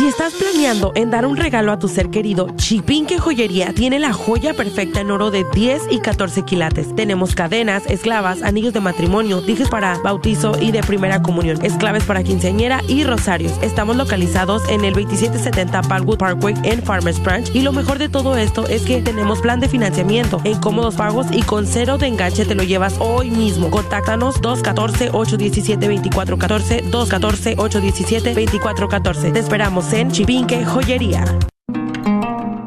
Estás 0.09 0.35
planeando 0.35 0.93
en 0.95 1.11
dar 1.11 1.27
un 1.27 1.37
regalo 1.37 1.71
a 1.71 1.79
tu 1.79 1.87
ser 1.87 2.09
querido, 2.09 2.49
Chipinque 2.57 3.19
Joyería 3.19 3.75
tiene 3.75 3.99
la 3.99 4.15
joya 4.15 4.55
perfecta 4.55 5.01
en 5.01 5.11
oro 5.11 5.31
de 5.31 5.45
10 5.53 5.83
y 5.91 5.99
14 5.99 6.45
quilates. 6.45 6.95
Tenemos 6.95 7.35
cadenas, 7.35 7.85
esclavas, 7.87 8.43
anillos 8.43 8.73
de 8.73 8.81
matrimonio, 8.81 9.43
dijes 9.43 9.69
para 9.69 9.99
bautizo 9.99 10.59
y 10.59 10.73
de 10.73 10.83
primera 10.83 11.21
comunión, 11.21 11.63
esclaves 11.63 12.05
para 12.05 12.23
quinceañera 12.23 12.81
y 12.89 13.05
rosarios. 13.05 13.53
Estamos 13.61 13.97
localizados 13.97 14.67
en 14.71 14.87
el 14.87 14.95
2770 14.95 15.83
Palwood 15.83 16.17
Parkway 16.17 16.55
en 16.63 16.83
Farmers 16.83 17.23
Branch 17.23 17.55
y 17.55 17.61
lo 17.61 17.73
mejor 17.73 17.99
de 17.99 18.09
todo 18.09 18.39
esto 18.39 18.67
es 18.67 18.81
que 18.83 19.03
tenemos 19.03 19.41
plan 19.41 19.61
de 19.61 19.69
financiamiento 19.69 20.41
en 20.45 20.59
cómodos 20.59 20.95
pagos 20.95 21.27
y 21.33 21.43
con 21.43 21.67
cero 21.67 21.99
de 21.99 22.07
enganche 22.07 22.47
te 22.47 22.55
lo 22.55 22.63
llevas 22.63 22.95
hoy 22.99 23.31
mismo. 23.31 23.71
Contáctanos 23.71 24.41
214-817-2414, 24.41 26.91
214-817-2414. 26.91 29.35
Te 29.35 29.39
esperamos 29.39 29.85
en 29.99 30.13
Chipinque 30.13 30.65
Joyería. 30.65 31.25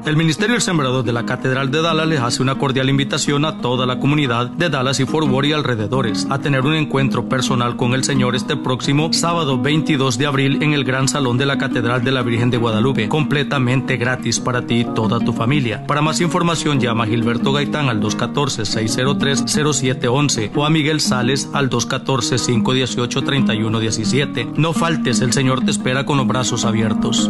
El 0.03 0.17
Ministerio 0.17 0.53
del 0.53 0.63
Sembrador 0.63 1.05
de 1.05 1.13
la 1.13 1.27
Catedral 1.27 1.69
de 1.69 1.83
Dallas 1.83 2.07
les 2.07 2.19
hace 2.19 2.41
una 2.41 2.55
cordial 2.55 2.89
invitación 2.89 3.45
a 3.45 3.59
toda 3.59 3.85
la 3.85 3.99
comunidad 3.99 4.47
de 4.47 4.67
Dallas 4.67 4.99
y 4.99 5.05
Fort 5.05 5.29
Worth 5.29 5.49
y 5.49 5.53
alrededores 5.53 6.25
a 6.31 6.39
tener 6.39 6.61
un 6.61 6.73
encuentro 6.73 7.29
personal 7.29 7.75
con 7.75 7.93
el 7.93 8.03
Señor 8.03 8.35
este 8.35 8.57
próximo 8.57 9.13
sábado 9.13 9.61
22 9.61 10.17
de 10.17 10.25
abril 10.25 10.63
en 10.63 10.73
el 10.73 10.85
Gran 10.85 11.07
Salón 11.07 11.37
de 11.37 11.45
la 11.45 11.59
Catedral 11.59 12.03
de 12.03 12.11
la 12.11 12.23
Virgen 12.23 12.49
de 12.49 12.57
Guadalupe, 12.57 13.07
completamente 13.09 13.97
gratis 13.97 14.39
para 14.39 14.65
ti 14.65 14.79
y 14.79 14.85
toda 14.85 15.19
tu 15.19 15.33
familia. 15.33 15.85
Para 15.85 16.01
más 16.01 16.19
información 16.19 16.79
llama 16.79 17.03
a 17.03 17.07
Gilberto 17.07 17.53
Gaitán 17.53 17.87
al 17.87 18.01
214-603-0711 18.01 20.49
o 20.55 20.65
a 20.65 20.71
Miguel 20.71 20.99
Sales 20.99 21.47
al 21.53 21.69
214-518-3117. 21.69 24.55
No 24.55 24.73
faltes, 24.73 25.21
el 25.21 25.31
Señor 25.31 25.63
te 25.63 25.69
espera 25.69 26.07
con 26.07 26.17
los 26.17 26.25
brazos 26.25 26.65
abiertos. 26.65 27.29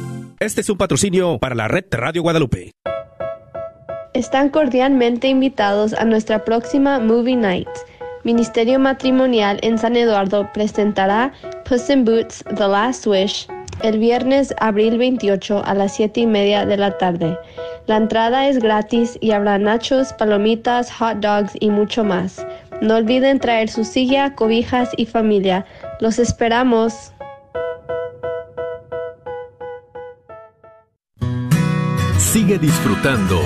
Este 0.41 0.61
es 0.61 0.69
un 0.71 0.77
patrocinio 0.79 1.37
para 1.37 1.53
la 1.53 1.67
red 1.67 1.85
Radio 1.91 2.23
Guadalupe. 2.23 2.71
Están 4.15 4.49
cordialmente 4.49 5.27
invitados 5.27 5.93
a 5.93 6.03
nuestra 6.03 6.43
próxima 6.43 6.97
Movie 6.97 7.35
Night. 7.35 7.69
Ministerio 8.23 8.79
Matrimonial 8.79 9.59
en 9.61 9.77
San 9.77 9.95
Eduardo 9.95 10.49
presentará 10.51 11.31
Puss 11.69 11.91
in 11.91 12.05
Boots 12.05 12.43
The 12.57 12.67
Last 12.67 13.05
Wish 13.05 13.47
el 13.83 13.99
viernes 13.99 14.51
abril 14.59 14.97
28 14.97 15.61
a 15.63 15.75
las 15.75 15.95
7 15.95 16.21
y 16.21 16.25
media 16.25 16.65
de 16.65 16.77
la 16.77 16.97
tarde. 16.97 17.37
La 17.85 17.97
entrada 17.97 18.47
es 18.47 18.57
gratis 18.57 19.19
y 19.21 19.33
habrá 19.33 19.59
nachos, 19.59 20.11
palomitas, 20.13 20.91
hot 20.91 21.17
dogs 21.17 21.53
y 21.59 21.69
mucho 21.69 22.03
más. 22.03 22.43
No 22.81 22.95
olviden 22.95 23.39
traer 23.39 23.69
su 23.69 23.83
silla, 23.83 24.33
cobijas 24.33 24.89
y 24.97 25.05
familia. 25.05 25.67
Los 25.99 26.17
esperamos. 26.17 27.13
Sigue 32.31 32.57
disfrutando 32.57 33.41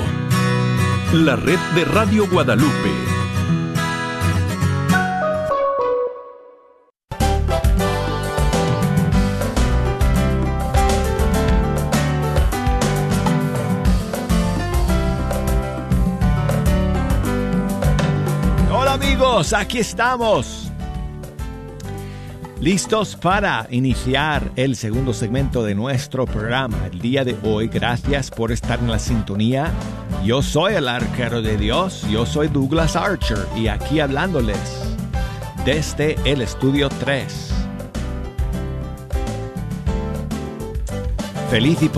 la 1.11 1.35
red 1.35 1.57
de 1.73 1.85
Radio 1.85 2.29
Guadalupe. 2.29 2.91
Hola 18.71 18.93
amigos, 18.93 19.53
aquí 19.53 19.79
estamos. 19.79 20.64
Listos 22.61 23.17
para 23.17 23.67
iniciar 23.69 24.49
el 24.55 24.77
segundo 24.77 25.13
segmento 25.13 25.61
de 25.61 25.75
nuestro 25.75 26.25
programa. 26.25 26.87
El 26.89 26.99
día 26.99 27.25
de 27.25 27.35
hoy, 27.43 27.67
gracias 27.67 28.31
por 28.31 28.53
estar 28.53 28.79
en 28.79 28.89
la 28.89 28.97
sintonía. 28.97 29.73
Yo 30.23 30.41
soy 30.41 30.75
el 30.75 30.87
arquero 30.87 31.41
de 31.41 31.57
Dios, 31.57 32.07
yo 32.09 32.25
soy 32.25 32.47
Douglas 32.47 32.95
Archer 32.95 33.45
y 33.57 33.67
aquí 33.67 33.99
hablándoles 33.99 34.57
desde 35.65 36.15
el 36.23 36.41
estudio 36.41 36.87
3. 36.87 37.51
Feliz 41.49 41.79
y, 41.81 41.91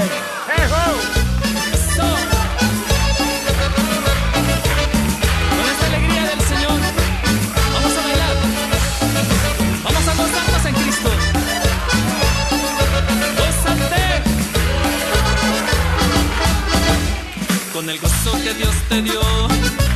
con 17.80 17.90
el 17.90 17.98
gozo 17.98 18.34
que 18.44 18.54
Dios 18.56 18.76
te 18.90 19.02
dio, 19.02 19.22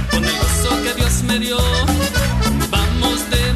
con 0.09 0.23
el 0.23 0.37
gozo 0.37 0.83
que 0.83 0.93
Dios 0.93 1.21
me 1.23 1.37
dio, 1.37 1.57
vamos 2.71 3.29
de 3.29 3.52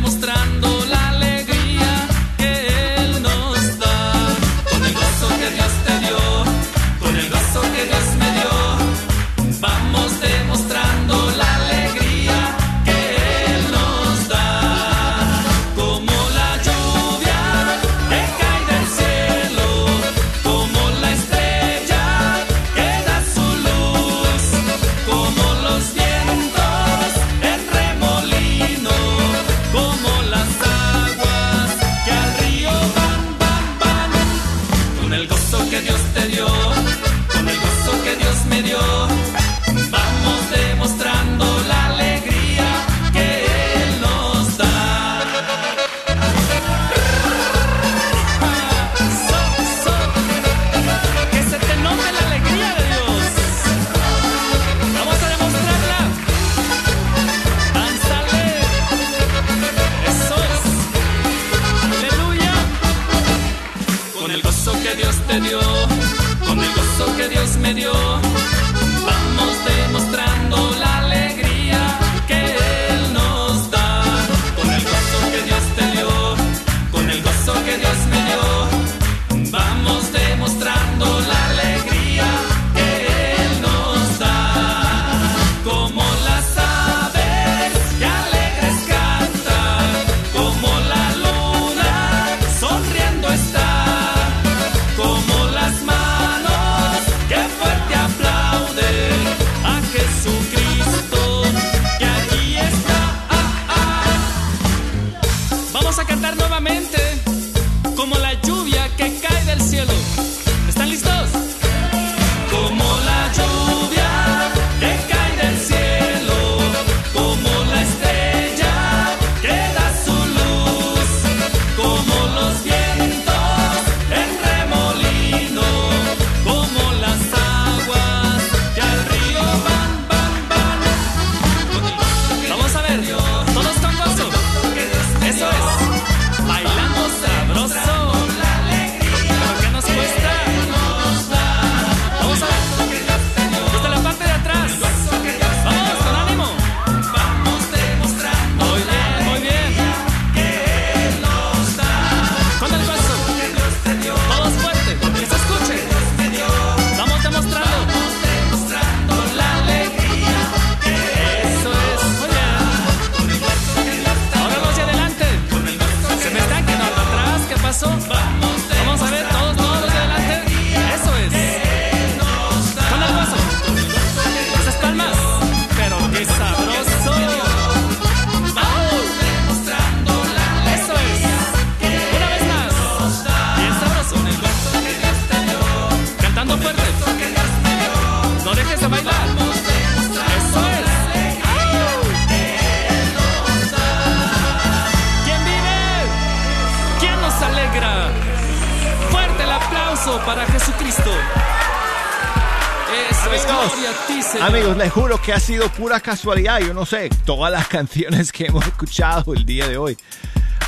que 205.27 205.33
ha 205.33 205.41
sido 205.41 205.67
pura 205.73 205.99
casualidad. 205.99 206.61
Yo 206.61 206.73
no 206.73 206.85
sé, 206.85 207.09
todas 207.25 207.51
las 207.51 207.67
canciones 207.67 208.31
que 208.31 208.45
hemos 208.45 208.65
escuchado 208.65 209.33
el 209.33 209.45
día 209.45 209.67
de 209.67 209.77
hoy 209.77 209.97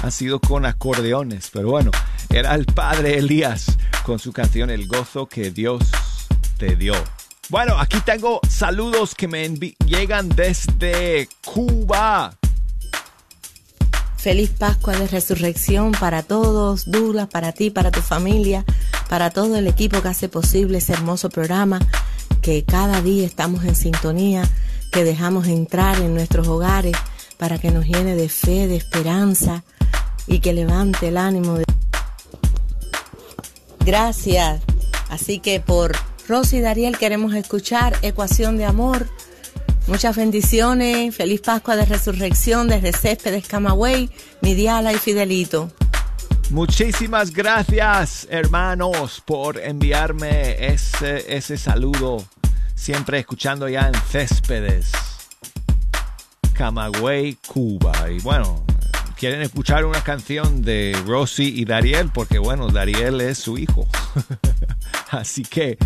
han 0.04 0.12
sido 0.12 0.42
con 0.42 0.66
acordeones. 0.66 1.50
Pero 1.54 1.70
bueno, 1.70 1.92
era 2.30 2.56
el 2.56 2.66
padre 2.66 3.18
Elías 3.18 3.78
con 4.04 4.20
su 4.20 4.34
canción 4.34 4.70
El 4.70 4.86
gozo 4.86 5.28
que 5.28 5.52
Dios 5.52 5.84
te 6.58 6.76
dio. 6.76 6.94
Bueno, 7.48 7.80
aquí 7.80 8.02
tengo 8.02 8.42
saludos 8.50 9.16
que 9.16 9.30
me 9.30 9.48
llegan 9.86 10.28
desde 10.28 11.30
Cuba. 11.46 12.36
Feliz 14.18 14.50
Pascua 14.50 14.98
de 14.98 15.08
Resurrección 15.08 15.94
para 15.94 16.22
todos, 16.22 16.92
Douglas, 16.92 17.30
para 17.30 17.54
ti, 17.54 17.70
para 17.70 17.92
tu 17.92 18.02
familia, 18.02 18.66
para 19.08 19.30
todo 19.30 19.56
el 19.56 19.68
equipo 19.68 20.02
que 20.02 20.10
hace 20.10 20.28
posible 20.28 20.80
ese 20.80 20.92
hermoso 20.92 21.30
programa, 21.30 21.80
que 22.50 22.64
cada 22.64 23.00
día 23.04 23.28
estamos 23.28 23.64
en 23.64 23.76
sintonía, 23.76 24.42
que 24.92 25.04
dejamos 25.04 25.46
entrar 25.46 26.00
en 26.00 26.16
nuestros 26.16 26.48
hogares 26.48 26.98
para 27.38 27.60
que 27.60 27.70
nos 27.70 27.86
llene 27.86 28.16
de 28.16 28.28
fe, 28.28 28.68
de 28.68 28.76
esperanza 28.76 29.64
y 30.26 30.40
que 30.40 30.52
levante 30.52 31.10
el 31.10 31.18
ánimo. 31.18 31.60
De... 31.60 31.66
Gracias. 33.86 34.64
Así 35.12 35.38
que 35.38 35.60
por 35.60 35.92
Rosy 36.28 36.58
y 36.58 36.62
Dariel 36.62 36.98
queremos 36.98 37.36
escuchar 37.36 37.96
Ecuación 38.02 38.58
de 38.58 38.66
Amor. 38.66 39.08
Muchas 39.86 40.16
bendiciones, 40.16 41.16
feliz 41.16 41.42
Pascua 41.42 41.76
de 41.76 41.86
Resurrección 41.86 42.68
desde 42.68 42.94
Céspedes, 42.94 43.48
Camagüey, 43.48 44.10
Midiala 44.42 44.92
y 44.92 44.98
Fidelito. 44.98 45.72
Muchísimas 46.50 47.32
gracias, 47.32 48.26
hermanos, 48.32 49.22
por 49.24 49.60
enviarme 49.60 50.66
ese, 50.66 51.38
ese 51.38 51.56
saludo. 51.56 52.26
Siempre 52.80 53.20
escuchando 53.20 53.68
ya 53.68 53.90
en 53.90 53.94
Céspedes, 54.10 54.90
Camagüey, 56.54 57.38
Cuba. 57.46 58.10
Y 58.10 58.20
bueno, 58.22 58.64
quieren 59.18 59.42
escuchar 59.42 59.84
una 59.84 60.02
canción 60.02 60.62
de 60.62 60.98
Rosy 61.06 61.60
y 61.60 61.66
Dariel, 61.66 62.10
porque 62.10 62.40
bueno, 62.40 62.70
Dariel 62.70 63.20
es 63.20 63.38
su 63.38 63.58
hijo. 63.58 63.86
Así 65.12 65.44
que, 65.44 65.78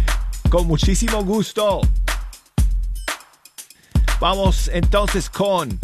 con 0.51 0.67
muchísimo 0.67 1.23
gusto. 1.23 1.81
Vamos 4.19 4.69
entonces 4.71 5.31
con 5.31 5.79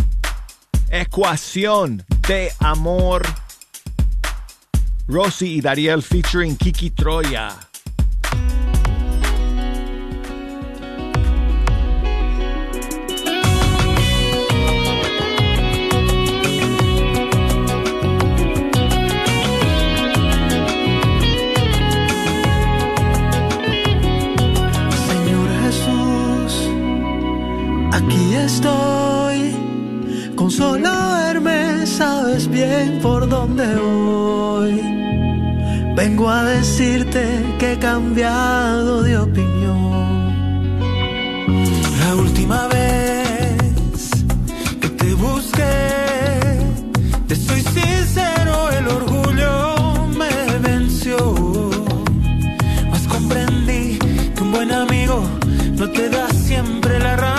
Ecuación 0.91 2.05
de 2.28 2.53
Amor. 2.60 3.24
Rosy 5.07 5.55
y 5.55 5.62
Dariel 5.62 6.03
featuring 6.03 6.55
Kiki 6.55 6.91
Troya. 6.91 7.68
Aquí 27.91 28.33
estoy. 28.35 29.55
Con 30.35 30.51
solo 30.51 30.89
verme 31.23 31.85
sabes 31.85 32.47
bien 32.47 32.99
por 33.01 33.27
dónde 33.27 33.65
voy. 33.75 34.81
Vengo 35.95 36.29
a 36.29 36.43
decirte 36.43 37.21
que 37.59 37.73
he 37.73 37.79
cambiado 37.79 39.03
de 39.03 39.17
opinión. 39.17 39.89
La 41.99 42.15
última 42.15 42.67
vez 42.67 44.09
que 44.79 44.89
te 44.89 45.13
busqué, 45.15 45.75
te 47.27 47.35
soy 47.35 47.61
sincero, 47.61 48.69
el 48.71 48.87
orgullo 48.87 50.07
me 50.17 50.57
venció. 50.59 51.17
Mas 52.89 53.05
comprendí 53.07 53.99
que 54.35 54.41
un 54.41 54.51
buen 54.51 54.71
amigo 54.71 55.21
no 55.77 55.89
te 55.89 56.09
da 56.09 56.29
siempre 56.29 56.97
la 56.99 57.15
razón. 57.17 57.38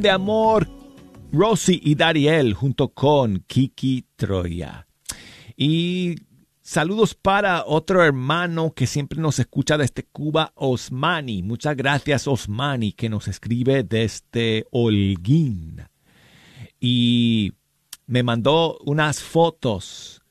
De 0.00 0.10
Amor, 0.10 0.68
Rosy 1.32 1.80
y 1.82 1.94
Dariel 1.94 2.54
junto 2.54 2.88
con 2.88 3.44
Kiki 3.46 4.06
Troya. 4.16 4.88
Y 5.56 6.16
saludos 6.62 7.14
para 7.14 7.64
otro 7.64 8.02
hermano 8.02 8.72
que 8.74 8.88
siempre 8.88 9.20
nos 9.20 9.38
escucha 9.38 9.78
desde 9.78 10.02
Cuba, 10.02 10.52
Osmani. 10.56 11.44
Muchas 11.44 11.76
gracias, 11.76 12.26
Osmani, 12.26 12.92
que 12.92 13.08
nos 13.08 13.28
escribe 13.28 13.84
desde 13.84 14.66
Holguín. 14.72 15.82
Y 16.80 17.52
me 18.06 18.24
mandó 18.24 18.78
unas 18.84 19.22
fotos 19.22 20.22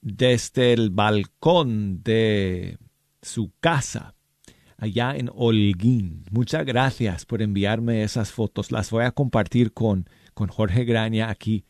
desde 0.00 0.72
el 0.72 0.90
balcón 0.90 2.02
de 2.02 2.78
su 3.22 3.52
casa 3.60 4.13
allá 4.78 5.14
en 5.16 5.30
Holguín. 5.34 6.24
Muchas 6.30 6.64
gracias 6.64 7.24
por 7.24 7.42
enviarme 7.42 8.02
esas 8.02 8.32
fotos. 8.32 8.72
Las 8.72 8.90
voy 8.90 9.04
a 9.04 9.12
compartir 9.12 9.72
con, 9.72 10.08
con 10.34 10.48
Jorge 10.48 10.84
Graña 10.84 11.30
aquí, 11.30 11.64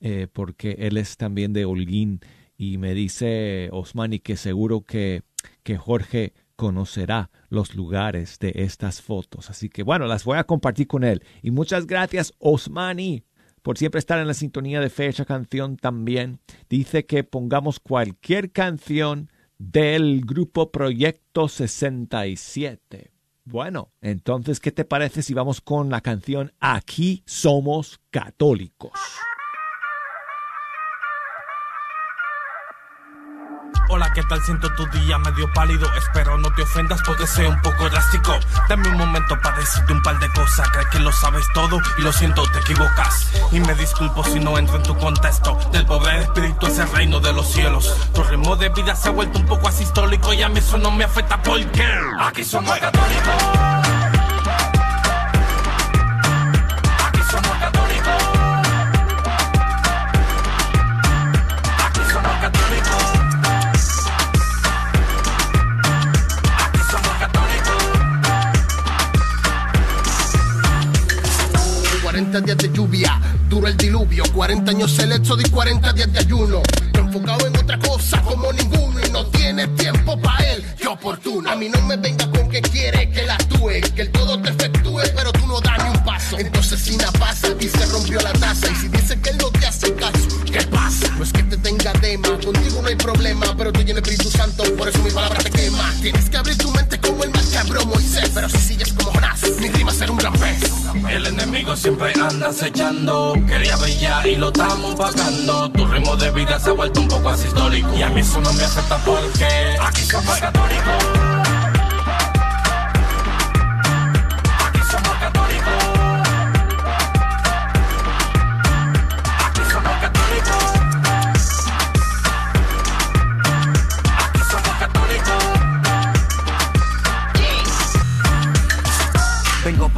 eh, 0.00 0.26
porque 0.32 0.76
él 0.78 0.96
es 0.96 1.16
también 1.16 1.52
de 1.52 1.64
Holguín 1.64 2.20
y 2.56 2.78
me 2.78 2.94
dice 2.94 3.70
Osmani 3.72 4.18
que 4.18 4.36
seguro 4.36 4.82
que, 4.82 5.22
que 5.62 5.78
Jorge 5.78 6.34
conocerá 6.56 7.30
los 7.48 7.74
lugares 7.74 8.38
de 8.38 8.52
estas 8.54 9.00
fotos. 9.00 9.48
Así 9.48 9.70
que 9.70 9.82
bueno, 9.82 10.06
las 10.06 10.24
voy 10.24 10.36
a 10.36 10.44
compartir 10.44 10.86
con 10.86 11.04
él. 11.04 11.22
Y 11.42 11.50
muchas 11.50 11.86
gracias 11.86 12.34
Osmani 12.38 13.24
por 13.62 13.78
siempre 13.78 13.98
estar 13.98 14.18
en 14.18 14.26
la 14.26 14.34
sintonía 14.34 14.80
de 14.80 14.90
fecha 14.90 15.24
canción 15.24 15.76
también. 15.76 16.40
Dice 16.68 17.06
que 17.06 17.24
pongamos 17.24 17.80
cualquier 17.80 18.52
canción 18.52 19.30
del 19.60 20.22
grupo 20.24 20.72
Proyecto 20.72 21.46
67. 21.46 23.12
Bueno, 23.44 23.92
entonces, 24.00 24.58
¿qué 24.58 24.72
te 24.72 24.86
parece 24.86 25.22
si 25.22 25.34
vamos 25.34 25.60
con 25.60 25.90
la 25.90 26.00
canción 26.00 26.52
Aquí 26.60 27.22
somos 27.26 28.00
católicos? 28.10 28.92
¿Qué 34.20 34.26
tal? 34.26 34.42
Siento 34.42 34.68
tu 34.74 34.86
día 34.86 35.18
medio 35.18 35.50
pálido. 35.52 35.88
Espero 35.94 36.36
no 36.36 36.52
te 36.52 36.62
ofendas, 36.62 37.00
puede 37.06 37.26
ser 37.26 37.46
un 37.46 37.60
poco 37.62 37.88
drástico. 37.88 38.38
Dame 38.68 38.88
un 38.88 38.98
momento 38.98 39.38
para 39.40 39.56
decirte 39.56 39.92
un 39.92 40.02
par 40.02 40.18
de 40.18 40.28
cosas. 40.32 40.68
Crees 40.70 40.88
que 40.88 40.98
lo 40.98 41.12
sabes 41.12 41.46
todo 41.54 41.80
y 41.98 42.02
lo 42.02 42.12
siento, 42.12 42.42
te 42.50 42.58
equivocas. 42.58 43.32
Y 43.50 43.60
me 43.60 43.74
disculpo 43.74 44.22
si 44.24 44.38
no 44.38 44.58
entro 44.58 44.76
en 44.76 44.82
tu 44.82 44.96
contexto. 44.96 45.58
Del 45.72 45.86
pobre 45.86 46.20
espíritu 46.20 46.66
es 46.66 46.78
el 46.78 46.92
reino 46.92 47.20
de 47.20 47.32
los 47.32 47.50
cielos. 47.50 47.94
Tu 48.14 48.22
ritmo 48.24 48.56
de 48.56 48.68
vida 48.68 48.94
se 48.94 49.08
ha 49.08 49.12
vuelto 49.12 49.38
un 49.38 49.46
poco 49.46 49.68
asistólico 49.68 50.34
y 50.34 50.42
a 50.42 50.48
mí 50.48 50.58
eso 50.58 50.76
no 50.76 50.90
me 50.90 51.04
afecta 51.04 51.42
porque 51.42 51.86
aquí 52.20 52.44
somos 52.44 52.78
católicos. 52.78 53.69
Diluvio, 74.10 74.24
40 74.34 74.70
años 74.70 74.92
selecto 74.92 75.38
y 75.40 75.48
40 75.50 75.92
días 75.92 76.12
de 76.12 76.18
ayuno. 76.18 76.62
Enfocado 76.94 77.46
en 77.46 77.56
otra 77.56 77.78
cosa 77.78 78.20
como 78.22 78.52
ninguno 78.52 79.00
y 79.06 79.10
no 79.10 79.26
tiene 79.26 79.66
tiempo 79.68 80.20
para 80.20 80.44
él, 80.52 80.64
qué 80.78 80.86
oportuno. 80.88 81.50
A 81.50 81.56
mí 81.56 81.68
no 81.68 81.80
me 81.82 81.96
venga 81.96 82.30
con 82.30 82.48
que 82.48 82.60
quiere 82.60 83.10
que 83.10 83.22
la 83.22 83.34
actúe, 83.34 83.80
que 83.94 84.02
el 84.02 84.10
todo 84.10 84.40
te 84.40 84.50
efectúe, 84.50 85.02
pero 85.14 85.32
tú 85.32 85.46
no 85.46 85.60
das 85.60 85.82
ni 85.84 85.90
un 85.90 86.04
paso. 86.04 86.38
Entonces 86.38 86.80
si 86.80 86.96
nada 86.96 87.12
pasa 87.12 87.48
y 87.58 87.68
se 87.68 87.86
rompió 87.86 88.20
la 88.20 88.32
taza 88.32 88.70
y 88.70 88.74
si 88.76 88.88
tema, 92.22 92.38
contigo 92.38 92.82
no 92.82 92.88
hay 92.88 92.96
problema, 92.96 93.46
pero 93.56 93.72
tú 93.72 93.84
tienes 93.84 94.02
Espíritu 94.02 94.30
Santo, 94.30 94.64
por 94.76 94.88
eso 94.88 94.98
mi 95.02 95.10
palabra 95.10 95.38
te 95.42 95.50
quema. 95.50 95.92
Tienes 96.00 96.30
que 96.30 96.36
abrir 96.36 96.56
tu 96.56 96.70
mente 96.70 96.98
como 97.00 97.24
el 97.24 97.30
macabro 97.30 97.84
Moisés, 97.86 98.30
pero 98.34 98.48
si 98.48 98.58
sigues 98.58 98.92
como 98.92 99.12
Jonás, 99.12 99.42
mi 99.60 99.68
rima 99.68 99.92
será 99.92 100.12
un 100.12 100.18
gran 100.18 100.32
pez. 100.34 100.60
El 101.08 101.26
enemigo 101.26 101.76
siempre 101.76 102.12
anda 102.20 102.48
acechando. 102.48 103.34
Quería 103.46 103.76
brillar 103.76 104.26
y 104.26 104.36
lo 104.36 104.48
estamos 104.48 104.94
pagando. 104.94 105.70
Tu 105.72 105.86
ritmo 105.86 106.16
de 106.16 106.30
vida 106.32 106.58
se 106.58 106.70
ha 106.70 106.72
vuelto 106.72 107.00
un 107.00 107.08
poco 107.08 107.30
asistólico. 107.30 107.92
Y 107.94 108.02
a 108.02 108.08
mí 108.10 108.20
eso 108.20 108.40
no 108.40 108.52
me 108.52 108.64
afecta 108.64 108.96
porque 109.04 109.76
aquí 109.80 110.02
somos 110.02 110.38
católicos. 110.38 111.29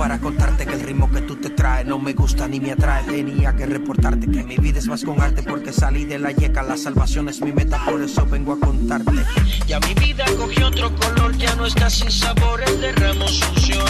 Para 0.02 0.18
contarte 0.18 0.66
que 0.66 0.74
el 0.74 0.80
ritmo 0.80 1.08
que 1.08 1.20
tú 1.20 1.36
te 1.36 1.48
traes 1.50 1.86
no 1.86 1.96
me 1.96 2.12
gusta 2.12 2.48
ni 2.48 2.58
me 2.58 2.72
atrae. 2.72 3.04
Tenía 3.04 3.54
que 3.54 3.66
reportarte 3.66 4.28
que 4.28 4.42
mi 4.42 4.56
vida 4.56 4.80
es 4.80 4.88
más 4.88 5.04
con 5.04 5.20
arte 5.20 5.44
porque 5.44 5.72
salí 5.72 6.04
de 6.04 6.18
la 6.18 6.32
yeca. 6.32 6.64
La 6.64 6.76
salvación 6.76 7.28
es 7.28 7.40
mi 7.40 7.52
meta, 7.52 7.80
por 7.84 8.02
eso 8.02 8.26
vengo 8.26 8.54
a 8.54 8.58
contarte. 8.58 9.12
Ya 9.68 9.78
mi 9.78 9.94
vida 9.94 10.24
cogió 10.36 10.66
otro 10.66 10.92
color, 10.96 11.38
ya 11.38 11.54
no 11.54 11.66
está 11.66 11.88
sin 11.88 12.10
sabores, 12.10 12.80
derramos 12.80 13.40
unción. 13.50 13.86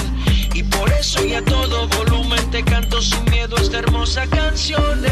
Y 0.53 0.63
por 0.65 0.93
eso 0.93 1.25
y 1.25 1.33
a 1.33 1.43
todo 1.47 1.89
volumen 1.89 2.51
te 2.51 2.63
canto 2.63 3.01
sin 3.01 3.25
miedo 3.31 3.57
esta 3.57 3.79
hermosa 3.79 4.27
canción. 4.27 5.01
De 5.01 5.09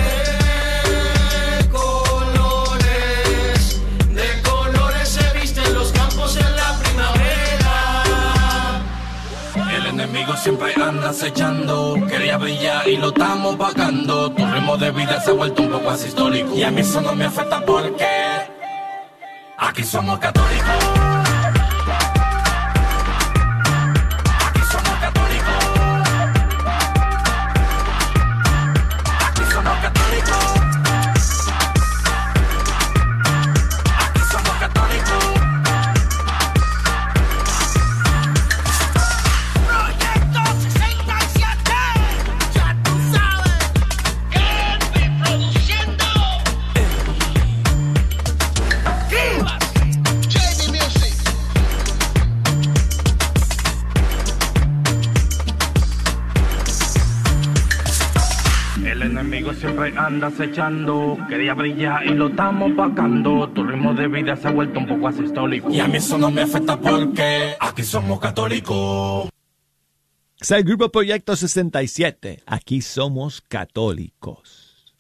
El 9.91 9.99
enemigo 9.99 10.37
siempre 10.37 10.73
anda 10.81 11.11
acechando. 11.11 11.97
Quería 12.09 12.37
brillar 12.37 12.87
y 12.87 12.97
lo 12.97 13.09
estamos 13.09 13.57
pagando. 13.57 14.31
Tu 14.31 14.47
ritmo 14.47 14.77
de 14.77 14.93
vida 14.93 15.21
se 15.21 15.33
ha 15.33 15.35
vuelto 15.35 15.63
un 15.63 15.71
poco 15.71 15.91
asistólico. 15.91 16.55
Y 16.55 16.63
a 16.63 16.71
mí 16.71 16.81
eso 16.81 17.01
no 17.01 17.13
me 17.13 17.25
afecta 17.25 17.61
porque 17.67 18.07
aquí 19.59 19.83
somos 19.83 20.21
católicos. 20.21 20.80
Anda 60.21 60.29
acechando. 60.29 61.19
Quería 61.29 61.55
brillar 61.55 62.07
y 62.07 62.11
lo 62.11 62.29
estamos 62.29 62.73
pagando. 62.73 63.49
Tu 63.51 63.65
ritmo 63.65 63.95
de 63.95 64.09
vida 64.09 64.37
se 64.37 64.49
ha 64.49 64.51
vuelto 64.51 64.79
un 64.79 64.87
poco 64.87 65.09
asistólico. 65.09 65.71
Y 65.71 65.81
a 65.81 65.89
mí 65.89 65.97
eso 65.97 66.19
no 66.19 66.31
me 66.31 66.43
afecta 66.43 66.79
porque 66.79 67.55
aquí 67.59 67.83
somos 67.83 68.21
católicos. 68.21 69.29
Es 70.39 70.51
el 70.51 70.65
grupo 70.65 70.91
Proyecto 70.91 71.37
67. 71.37 72.43
Aquí 72.47 72.81
somos 72.83 73.41
católicos. 73.41 74.95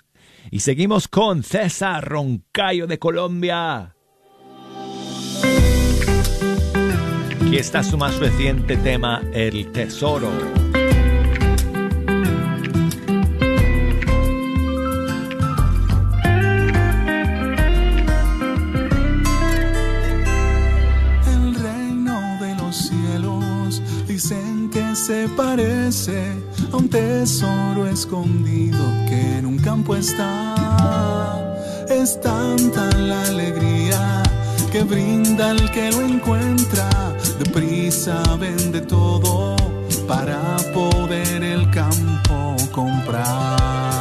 Y 0.50 0.60
seguimos 0.60 1.08
con 1.08 1.42
César 1.42 2.04
Roncayo 2.04 2.86
de 2.86 2.98
Colombia. 2.98 3.94
Aquí 7.34 7.56
está 7.56 7.82
su 7.82 7.98
más 7.98 8.18
reciente 8.18 8.76
tema, 8.76 9.22
El 9.32 9.70
Tesoro. 9.72 10.30
A 25.90 26.76
un 26.76 26.88
tesoro 26.88 27.84
escondido 27.84 28.78
que 29.08 29.38
en 29.38 29.46
un 29.46 29.58
campo 29.58 29.96
está. 29.96 30.54
Es 31.88 32.20
tanta 32.20 32.88
la 32.96 33.20
alegría 33.22 34.22
que 34.70 34.84
brinda 34.84 35.50
el 35.50 35.68
que 35.72 35.90
lo 35.90 36.02
encuentra. 36.02 36.88
Deprisa 37.40 38.22
vende 38.38 38.82
todo 38.82 39.56
para 40.06 40.58
poder 40.72 41.42
el 41.42 41.68
campo 41.72 42.54
comprar. 42.70 43.99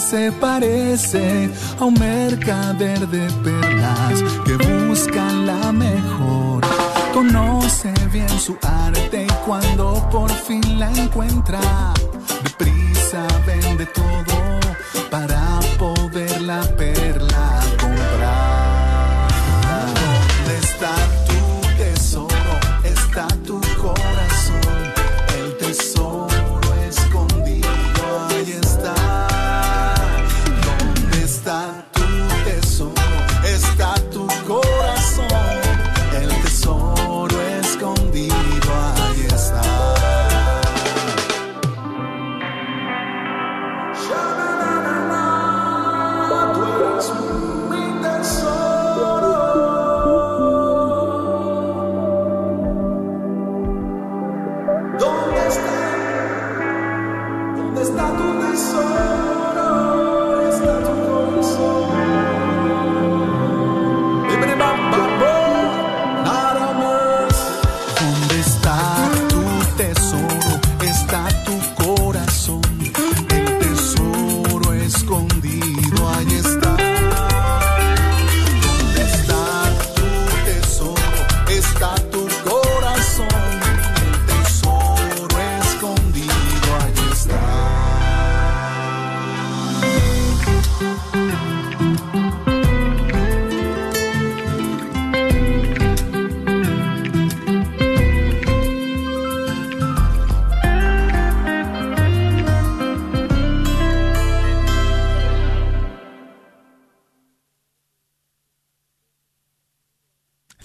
Se 0.00 0.32
parece 0.32 1.50
a 1.78 1.84
un 1.84 1.94
mercader 1.94 3.06
de 3.08 3.30
perlas 3.42 4.22
que 4.44 4.56
busca 4.56 5.32
la 5.32 5.72
mejor. 5.72 6.62
Conoce 7.12 7.92
bien 8.12 8.28
su 8.38 8.56
arte 8.62 9.26
y 9.28 9.32
cuando 9.46 10.06
por 10.10 10.30
fin 10.30 10.78
la 10.78 10.90
encuentra, 10.90 11.60
deprisa 12.42 13.26
vende 13.46 13.86
todo 13.86 14.60
para 15.10 15.60
poder 15.78 16.40
la 16.42 16.62
perla 16.76 17.43
Tú 46.94 47.43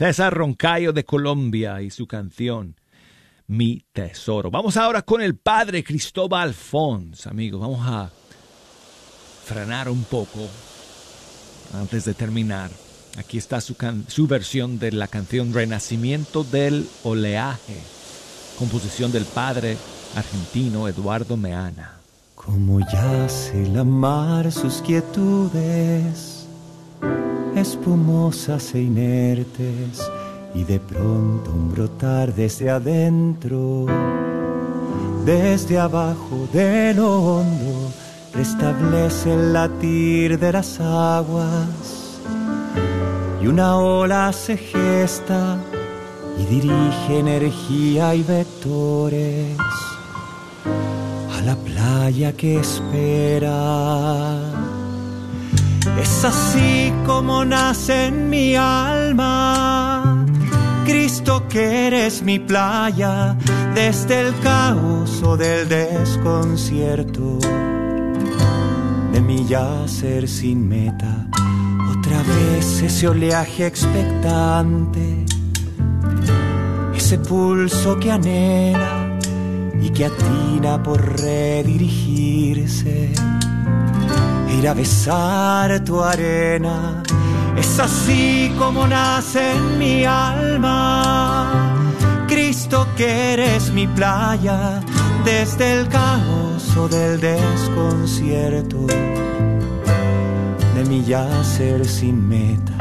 César 0.10 0.34
Roncayo 0.34 0.91
de 0.91 1.05
Colombia 1.05 1.84
y 1.84 1.91
su 1.91 2.07
canción 2.07 2.76
Mi 3.45 3.86
Tesoro. 3.91 4.49
Vamos 4.49 4.76
ahora 4.76 5.03
con 5.03 5.22
el 5.22 5.36
padre 5.38 5.84
Cristóbal 5.84 6.55
Fons, 6.55 7.28
amigos. 7.28 7.62
Vamos 7.62 7.88
a 7.88 8.10
frenar 9.45 9.88
un 9.88 10.03
poco 10.05 10.47
antes 11.76 12.05
de 12.05 12.16
terminar. 12.16 12.72
Aquí 13.20 13.38
está 13.38 13.62
su, 13.62 13.76
su 14.07 14.26
versión 14.26 14.80
de 14.80 14.93
la 14.93 15.07
canción 15.07 15.53
Renacimiento 15.53 16.43
del 16.43 16.89
Oleaje, 17.03 17.78
composición 18.57 19.12
del 19.12 19.26
padre 19.26 19.78
argentino 20.16 20.88
Eduardo 20.88 21.38
Meana. 21.38 21.99
Como 22.34 22.80
yace 22.80 23.68
la 23.68 23.84
mar 23.84 24.51
sus 24.51 24.82
quietudes, 24.82 26.39
espumosas 27.56 28.74
e 28.76 28.82
inertes, 28.82 30.10
y 30.54 30.64
de 30.64 30.80
pronto 30.80 31.52
un 31.52 31.72
brotar 31.72 32.34
desde 32.34 32.70
adentro, 32.70 33.86
desde 35.26 35.78
abajo 35.78 36.47
de 36.52 36.93
lo 36.93 37.22
hondo, 37.22 37.91
restablece 38.34 39.34
el 39.34 39.54
latir 39.54 40.39
de 40.39 40.52
las 40.52 40.80
aguas, 40.80 42.20
y 43.41 43.47
una 43.47 43.78
ola 43.78 44.32
se 44.34 44.58
gesta 44.58 45.58
y 46.38 46.45
dirige 46.45 47.20
energía 47.20 48.16
y 48.16 48.24
vectores 48.24 49.58
a 51.38 51.41
la 51.41 51.56
playa 51.56 52.34
que 52.34 52.60
espera. 52.60 54.49
Es 56.02 56.24
así 56.24 56.93
como 57.06 57.43
nace 57.43 58.06
en 58.06 58.30
mi 58.30 58.56
alma, 58.56 60.26
Cristo 60.86 61.47
que 61.50 61.88
eres 61.88 62.24
mi 62.24 62.39
playa, 62.39 63.36
desde 63.76 64.22
el 64.22 64.39
caos 64.39 65.22
o 65.24 65.36
del 65.36 65.68
desconcierto, 65.68 67.39
de 69.12 69.22
mi 69.22 69.45
yacer 69.45 70.28
sin 70.28 70.68
meta, 70.68 71.28
otra 71.97 72.24
vez 72.24 72.82
ese 72.82 73.08
oleaje 73.08 73.66
expectante, 73.66 75.26
ese 76.95 77.18
pulso 77.20 78.00
que 78.00 78.12
anhela 78.12 79.20
y 79.82 79.89
que 79.89 80.06
atina 80.06 80.82
por 80.82 81.20
redirigirse, 81.20 83.12
ir 84.60 84.68
a 84.68 84.74
besar 84.74 85.84
tu 85.86 86.01
arena. 86.03 87.01
Es 87.57 87.80
así 87.80 88.53
como 88.57 88.86
nace 88.88 89.53
en 89.53 89.78
mi 89.78 90.05
alma, 90.05 91.76
Cristo 92.28 92.88
que 92.97 93.34
eres 93.34 93.72
mi 93.72 93.88
playa, 93.88 94.82
desde 95.24 95.80
el 95.80 95.88
caos 95.88 96.76
o 96.78 96.88
del 96.88 97.20
desconcierto, 97.20 98.86
de 100.76 100.86
mi 100.88 101.03
yacer 101.03 101.86
sin 101.86 102.28
meta, 102.28 102.74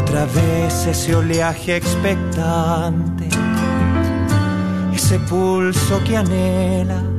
otra 0.00 0.26
vez 0.26 0.86
ese 0.86 1.14
oleaje 1.14 1.76
expectante. 1.76 3.28
Ese 4.92 5.18
pulso 5.18 6.00
que 6.04 6.16
anhela 6.16 7.13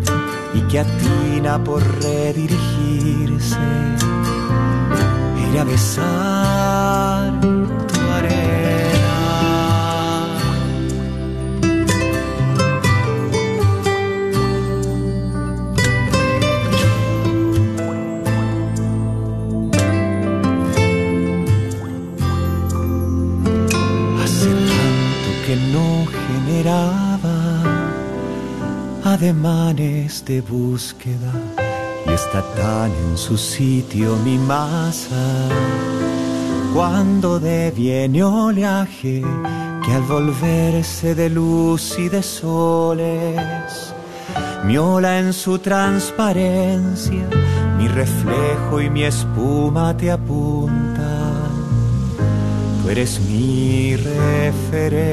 y 0.55 0.61
que 0.69 0.79
atina 0.79 1.63
por 1.63 1.81
redirigirse, 2.01 3.57
ir 5.51 5.59
a 5.59 5.63
besar 5.63 7.39
tu 7.41 7.99
arena. 8.19 9.15
Hace 24.23 24.49
tanto 24.49 25.29
que 25.45 25.55
no 25.73 26.05
generaba 26.27 27.04
ademanes 29.16 30.26
de 30.26 30.41
búsqueda 30.41 31.32
y 32.05 32.11
está 32.11 32.41
tan 32.53 32.91
en 32.91 33.18
su 33.18 33.38
sitio 33.38 34.18
mi 34.26 34.38
masa 34.38 35.26
cuando 36.74 37.39
deviene 37.39 38.22
oleaje 38.24 39.24
que 39.86 39.91
al 39.93 40.01
volverse 40.01 41.16
de 41.16 41.30
luz 41.30 41.97
y 41.97 42.09
de 42.09 42.22
soles, 42.22 43.93
mi 44.66 44.78
ola 44.78 45.20
en 45.20 45.32
su 45.32 45.59
transparencia, 45.59 47.26
mi 47.78 47.88
reflejo 47.88 48.82
y 48.82 48.89
mi 48.89 49.03
espuma 49.03 49.95
te 49.95 50.11
apuntan. 50.11 50.84
Tú 52.86 52.91
eres 52.91 53.19
mi 53.21 53.95
referencia 53.95 55.09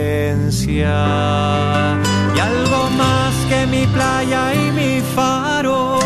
y 2.36 2.38
algo 2.38 2.90
más 2.98 3.34
que 3.48 3.66
mi 3.66 3.86
playa 3.86 4.54
y 4.54 4.70
mi 4.72 5.00
faro 5.14 5.98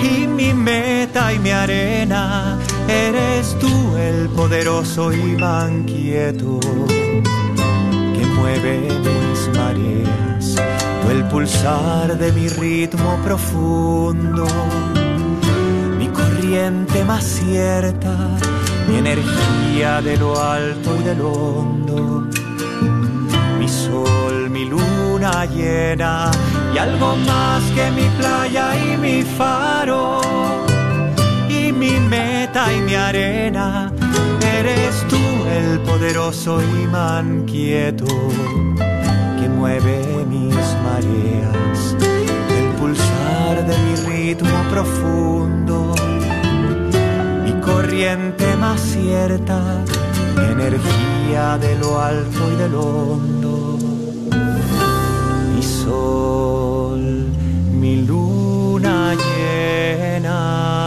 y 0.00 0.28
mi 0.28 0.54
meta 0.54 1.32
y 1.32 1.40
mi 1.40 1.50
arena. 1.50 2.60
Eres 2.86 3.58
tú 3.58 3.96
el 3.96 4.28
poderoso 4.28 5.12
imán 5.12 5.82
quieto 5.82 6.60
que 8.14 8.24
mueve 8.38 8.88
mis 9.00 9.48
mareas, 9.58 10.54
tú 11.02 11.10
el 11.10 11.24
pulsar 11.24 12.16
de 12.16 12.30
mi 12.30 12.46
ritmo 12.48 13.18
profundo, 13.24 14.46
mi 15.98 16.06
corriente 16.06 17.04
más 17.04 17.24
cierta, 17.24 18.25
mi 18.88 18.96
energía 18.98 20.00
de 20.00 20.16
lo 20.16 20.40
alto 20.40 20.96
y 20.96 21.02
de 21.02 21.14
lo 21.14 21.30
hondo, 21.32 22.26
mi 23.58 23.68
sol, 23.68 24.50
mi 24.50 24.64
luna 24.64 25.44
llena 25.46 26.30
y 26.74 26.78
algo 26.78 27.16
más 27.16 27.62
que 27.74 27.90
mi 27.90 28.08
playa 28.18 28.74
y 28.76 28.96
mi 28.96 29.22
faro 29.22 30.20
y 31.48 31.72
mi 31.72 31.98
meta 32.00 32.72
y 32.72 32.80
mi 32.80 32.94
arena. 32.94 33.92
Eres 34.58 35.04
tú 35.08 35.18
el 35.50 35.80
poderoso 35.80 36.62
imán 36.62 37.44
quieto 37.46 38.06
que 39.38 39.48
mueve 39.48 40.24
mis 40.28 40.54
mareas, 40.86 41.96
el 42.58 42.68
pulsar 42.78 43.66
de 43.66 43.76
mi 43.84 43.94
ritmo 44.08 44.56
profundo, 44.70 45.94
corriente 47.76 48.56
más 48.56 48.80
cierta, 48.80 49.84
energía 50.50 51.58
de 51.58 51.78
lo 51.78 52.00
alto 52.00 52.40
y 52.50 52.56
de 52.56 52.68
lo 52.70 52.80
hondo, 52.80 53.78
mi 55.54 55.62
sol, 55.62 57.26
mi 57.72 58.02
luna 58.06 59.14
llena. 59.14 60.85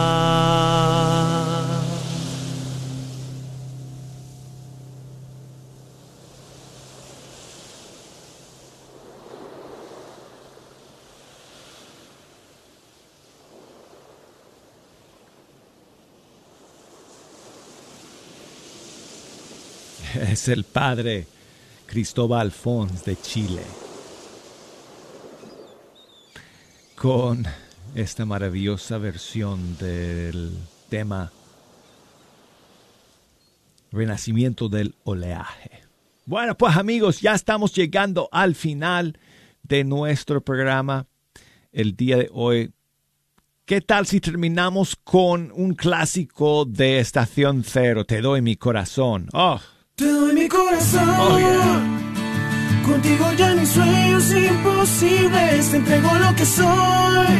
Es 20.30 20.46
el 20.46 20.62
padre 20.62 21.26
Cristóbal 21.86 22.52
Fons 22.52 23.04
de 23.04 23.16
Chile. 23.16 23.62
Con 26.94 27.44
esta 27.96 28.24
maravillosa 28.24 28.98
versión 28.98 29.76
del 29.76 30.56
tema 30.88 31.32
Renacimiento 33.90 34.68
del 34.68 34.94
oleaje. 35.02 35.82
Bueno, 36.26 36.56
pues 36.56 36.76
amigos, 36.76 37.20
ya 37.20 37.34
estamos 37.34 37.74
llegando 37.74 38.28
al 38.30 38.54
final 38.54 39.18
de 39.64 39.82
nuestro 39.82 40.42
programa 40.42 41.08
el 41.72 41.96
día 41.96 42.18
de 42.18 42.30
hoy. 42.32 42.72
¿Qué 43.64 43.80
tal 43.80 44.06
si 44.06 44.20
terminamos 44.20 44.94
con 44.94 45.50
un 45.56 45.74
clásico 45.74 46.66
de 46.66 47.00
Estación 47.00 47.64
Cero? 47.64 48.04
Te 48.04 48.20
doy 48.20 48.42
mi 48.42 48.54
corazón. 48.54 49.28
Oh, 49.32 49.60
Te 50.00 50.06
doy 50.06 50.32
mi 50.32 50.48
corazón. 50.48 52.00
Contigo 52.86 53.32
ya 53.36 53.52
ni 53.52 53.66
sueños 53.66 54.32
imposibles. 54.32 55.70
Te 55.70 55.76
entrego 55.76 56.08
lo 56.14 56.34
que 56.36 56.46
soy. 56.46 57.36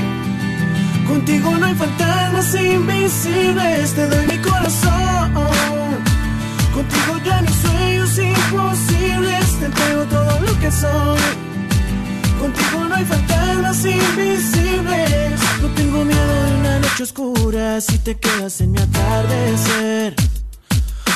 Contigo 1.08 1.56
no 1.56 1.64
hay 1.64 1.74
fantasmas 1.74 2.54
invisibles. 2.54 3.94
Te 3.94 4.06
doy 4.08 4.26
mi 4.26 4.38
corazón. 4.42 5.32
Contigo 6.74 7.12
ya 7.24 7.40
ni 7.40 7.48
sueños 7.48 8.18
imposibles. 8.18 9.46
Te 9.58 9.64
entrego 9.64 10.04
todo 10.04 10.40
lo 10.40 10.60
que 10.60 10.70
soy. 10.70 11.20
Contigo 12.42 12.84
no 12.90 12.94
hay 12.94 13.04
fantasmas 13.06 13.86
invisibles. 13.86 15.40
No 15.62 15.68
tengo 15.76 16.04
miedo 16.04 16.44
de 16.44 16.54
una 16.60 16.78
noche 16.80 17.04
oscura 17.04 17.80
si 17.80 17.98
te 18.00 18.18
quedas 18.18 18.60
en 18.60 18.72
mi 18.72 18.80
atardecer. 18.80 20.29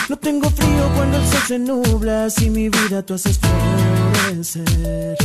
No 0.09 0.17
tengo 0.17 0.51
frío 0.51 0.91
cuando 0.95 1.17
el 1.17 1.27
sol 1.27 1.43
se 1.49 1.59
nubla, 1.59 2.29
si 2.29 2.51
mi 2.51 2.69
vida 2.69 3.03
tú 3.03 3.15
haces 3.15 3.39
florecer. 3.39 5.17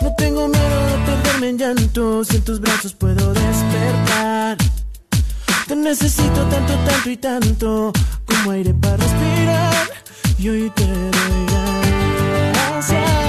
No 0.00 0.14
tengo 0.16 0.48
miedo 0.48 0.86
de 0.86 0.96
perderme 1.04 1.48
en 1.50 1.58
llanto, 1.58 2.24
si 2.24 2.36
en 2.36 2.42
tus 2.42 2.58
brazos 2.58 2.94
puedo 2.94 3.34
despertar. 3.34 4.56
Te 5.68 5.76
necesito 5.76 6.46
tanto, 6.46 6.74
tanto 6.86 7.10
y 7.10 7.16
tanto, 7.18 7.92
como 8.24 8.52
aire 8.52 8.72
para 8.72 8.96
respirar. 8.96 9.88
Y 10.38 10.48
hoy 10.48 10.72
te 10.74 10.86
doy 10.86 11.46
gracias 12.52 13.21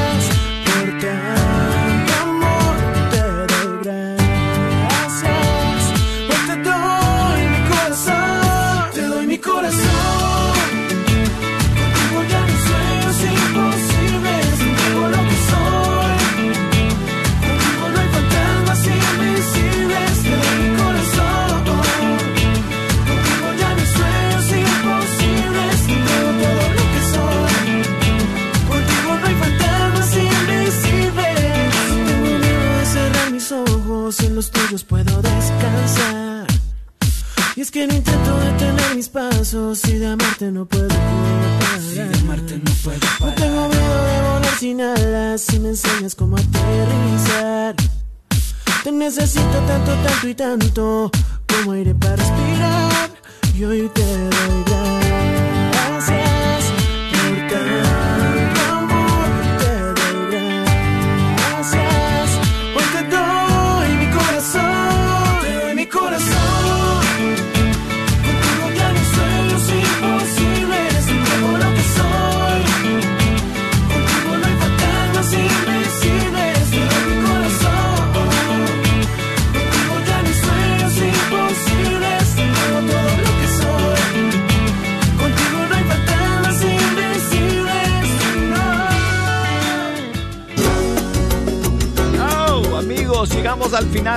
en 34.34 34.38
los 34.38 34.50
tuyos 34.50 34.84
puedo 34.84 35.22
descansar. 35.22 36.48
Y 37.56 37.62
es 37.62 37.70
que 37.70 37.86
no 37.86 37.94
intento 37.94 38.40
detener 38.40 38.96
mis 38.96 39.08
pasos 39.08 39.86
y 39.88 40.00
de 40.00 40.08
amarte 40.08 40.52
no 40.52 40.66
puedo 40.66 40.88
parar. 40.88 41.80
Si 41.80 41.96
de 41.96 42.20
amarte 42.20 42.58
no 42.58 42.72
puedo 42.84 43.00
No 43.20 43.34
tengo 43.36 43.70
miedo 43.70 44.06
de 44.06 44.22
volar 44.22 44.56
sin 44.60 44.82
alas 44.82 45.42
si 45.42 45.60
me 45.60 45.70
enseñas 45.70 46.16
cómo 46.16 46.38
aterrizar. 46.38 47.76
Te 48.84 48.92
necesito 48.92 49.58
tanto, 49.68 49.94
tanto 50.04 50.28
y 50.28 50.36
tanto 50.36 51.12
como 51.48 51.74
aire 51.74 51.94
para 51.94 52.16
respirar. 52.16 53.12
Y 53.56 53.64
hoy 53.66 53.92
te 53.94 54.03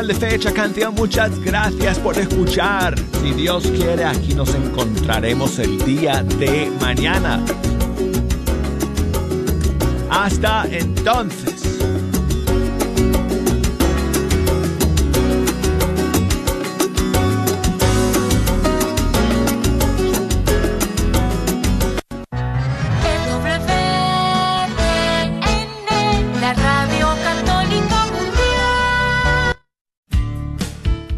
de 0.05 0.14
Fecha 0.14 0.53
Canción. 0.53 0.94
Muchas 0.94 1.40
gracias 1.40 1.99
por 1.99 2.18
escuchar. 2.18 2.94
Si 3.22 3.32
Dios 3.32 3.66
quiere, 3.66 4.05
aquí 4.05 4.34
nos 4.34 4.55
encontraremos 4.55 5.59
el 5.59 5.78
día 5.86 6.22
de 6.22 6.70
mañana. 6.82 7.42
Hasta 10.11 10.66
entonces. 10.70 11.55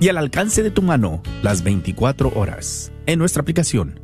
y 0.00 0.08
al 0.08 0.18
alcance 0.18 0.62
de 0.62 0.70
tu 0.70 0.82
mano 0.82 1.22
las 1.42 1.62
24 1.62 2.32
horas 2.34 2.92
en 3.06 3.18
nuestra 3.18 3.42
aplicación. 3.42 4.00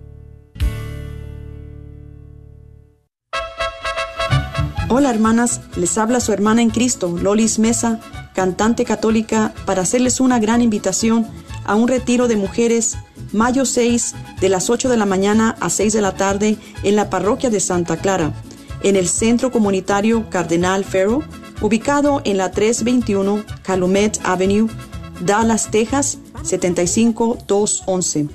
Hola 4.88 5.10
hermanas, 5.10 5.60
les 5.76 5.96
habla 5.98 6.18
su 6.18 6.32
hermana 6.32 6.62
en 6.62 6.70
Cristo, 6.70 7.16
Lolis 7.16 7.60
Mesa, 7.60 8.00
cantante 8.34 8.84
católica, 8.84 9.54
para 9.64 9.82
hacerles 9.82 10.18
una 10.18 10.40
gran 10.40 10.62
invitación 10.62 11.28
a 11.64 11.76
un 11.76 11.86
retiro 11.86 12.26
de 12.26 12.34
mujeres 12.34 12.98
mayo 13.32 13.64
6 13.64 14.14
de 14.40 14.48
las 14.48 14.68
8 14.68 14.88
de 14.88 14.96
la 14.96 15.06
mañana 15.06 15.56
a 15.60 15.70
6 15.70 15.92
de 15.92 16.00
la 16.00 16.16
tarde 16.16 16.56
en 16.82 16.96
la 16.96 17.08
parroquia 17.08 17.50
de 17.50 17.60
Santa 17.60 17.98
Clara, 17.98 18.32
en 18.82 18.96
el 18.96 19.06
Centro 19.06 19.52
Comunitario 19.52 20.28
Cardenal 20.28 20.84
Ferro, 20.84 21.22
ubicado 21.60 22.20
en 22.24 22.38
la 22.38 22.50
321 22.50 23.44
Calumet 23.62 24.18
Avenue, 24.24 24.68
Dallas, 25.20 25.70
Texas 25.70 26.18
75211. 26.42 28.28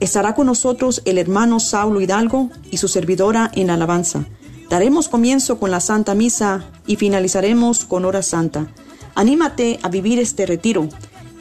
Estará 0.00 0.34
con 0.34 0.46
nosotros 0.46 1.02
el 1.04 1.18
hermano 1.18 1.60
Saulo 1.60 2.00
Hidalgo 2.00 2.50
y 2.70 2.78
su 2.78 2.88
servidora 2.88 3.52
en 3.54 3.68
la 3.68 3.74
alabanza. 3.74 4.24
Daremos 4.68 5.08
comienzo 5.08 5.60
con 5.60 5.70
la 5.70 5.78
Santa 5.80 6.14
Misa 6.14 6.64
y 6.86 6.96
finalizaremos 6.96 7.84
con 7.84 8.04
hora 8.04 8.22
santa. 8.22 8.66
Anímate 9.14 9.78
a 9.82 9.90
vivir 9.90 10.18
este 10.18 10.46
retiro 10.46 10.88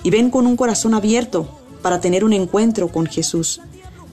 y 0.04 0.10
ven 0.10 0.30
con 0.30 0.46
un 0.46 0.58
corazón 0.58 0.94
abierto 0.94 1.48
para 1.82 2.02
tener 2.02 2.26
un 2.26 2.34
encuentro 2.34 2.90
con 2.90 3.08
Jesús. 3.08 3.62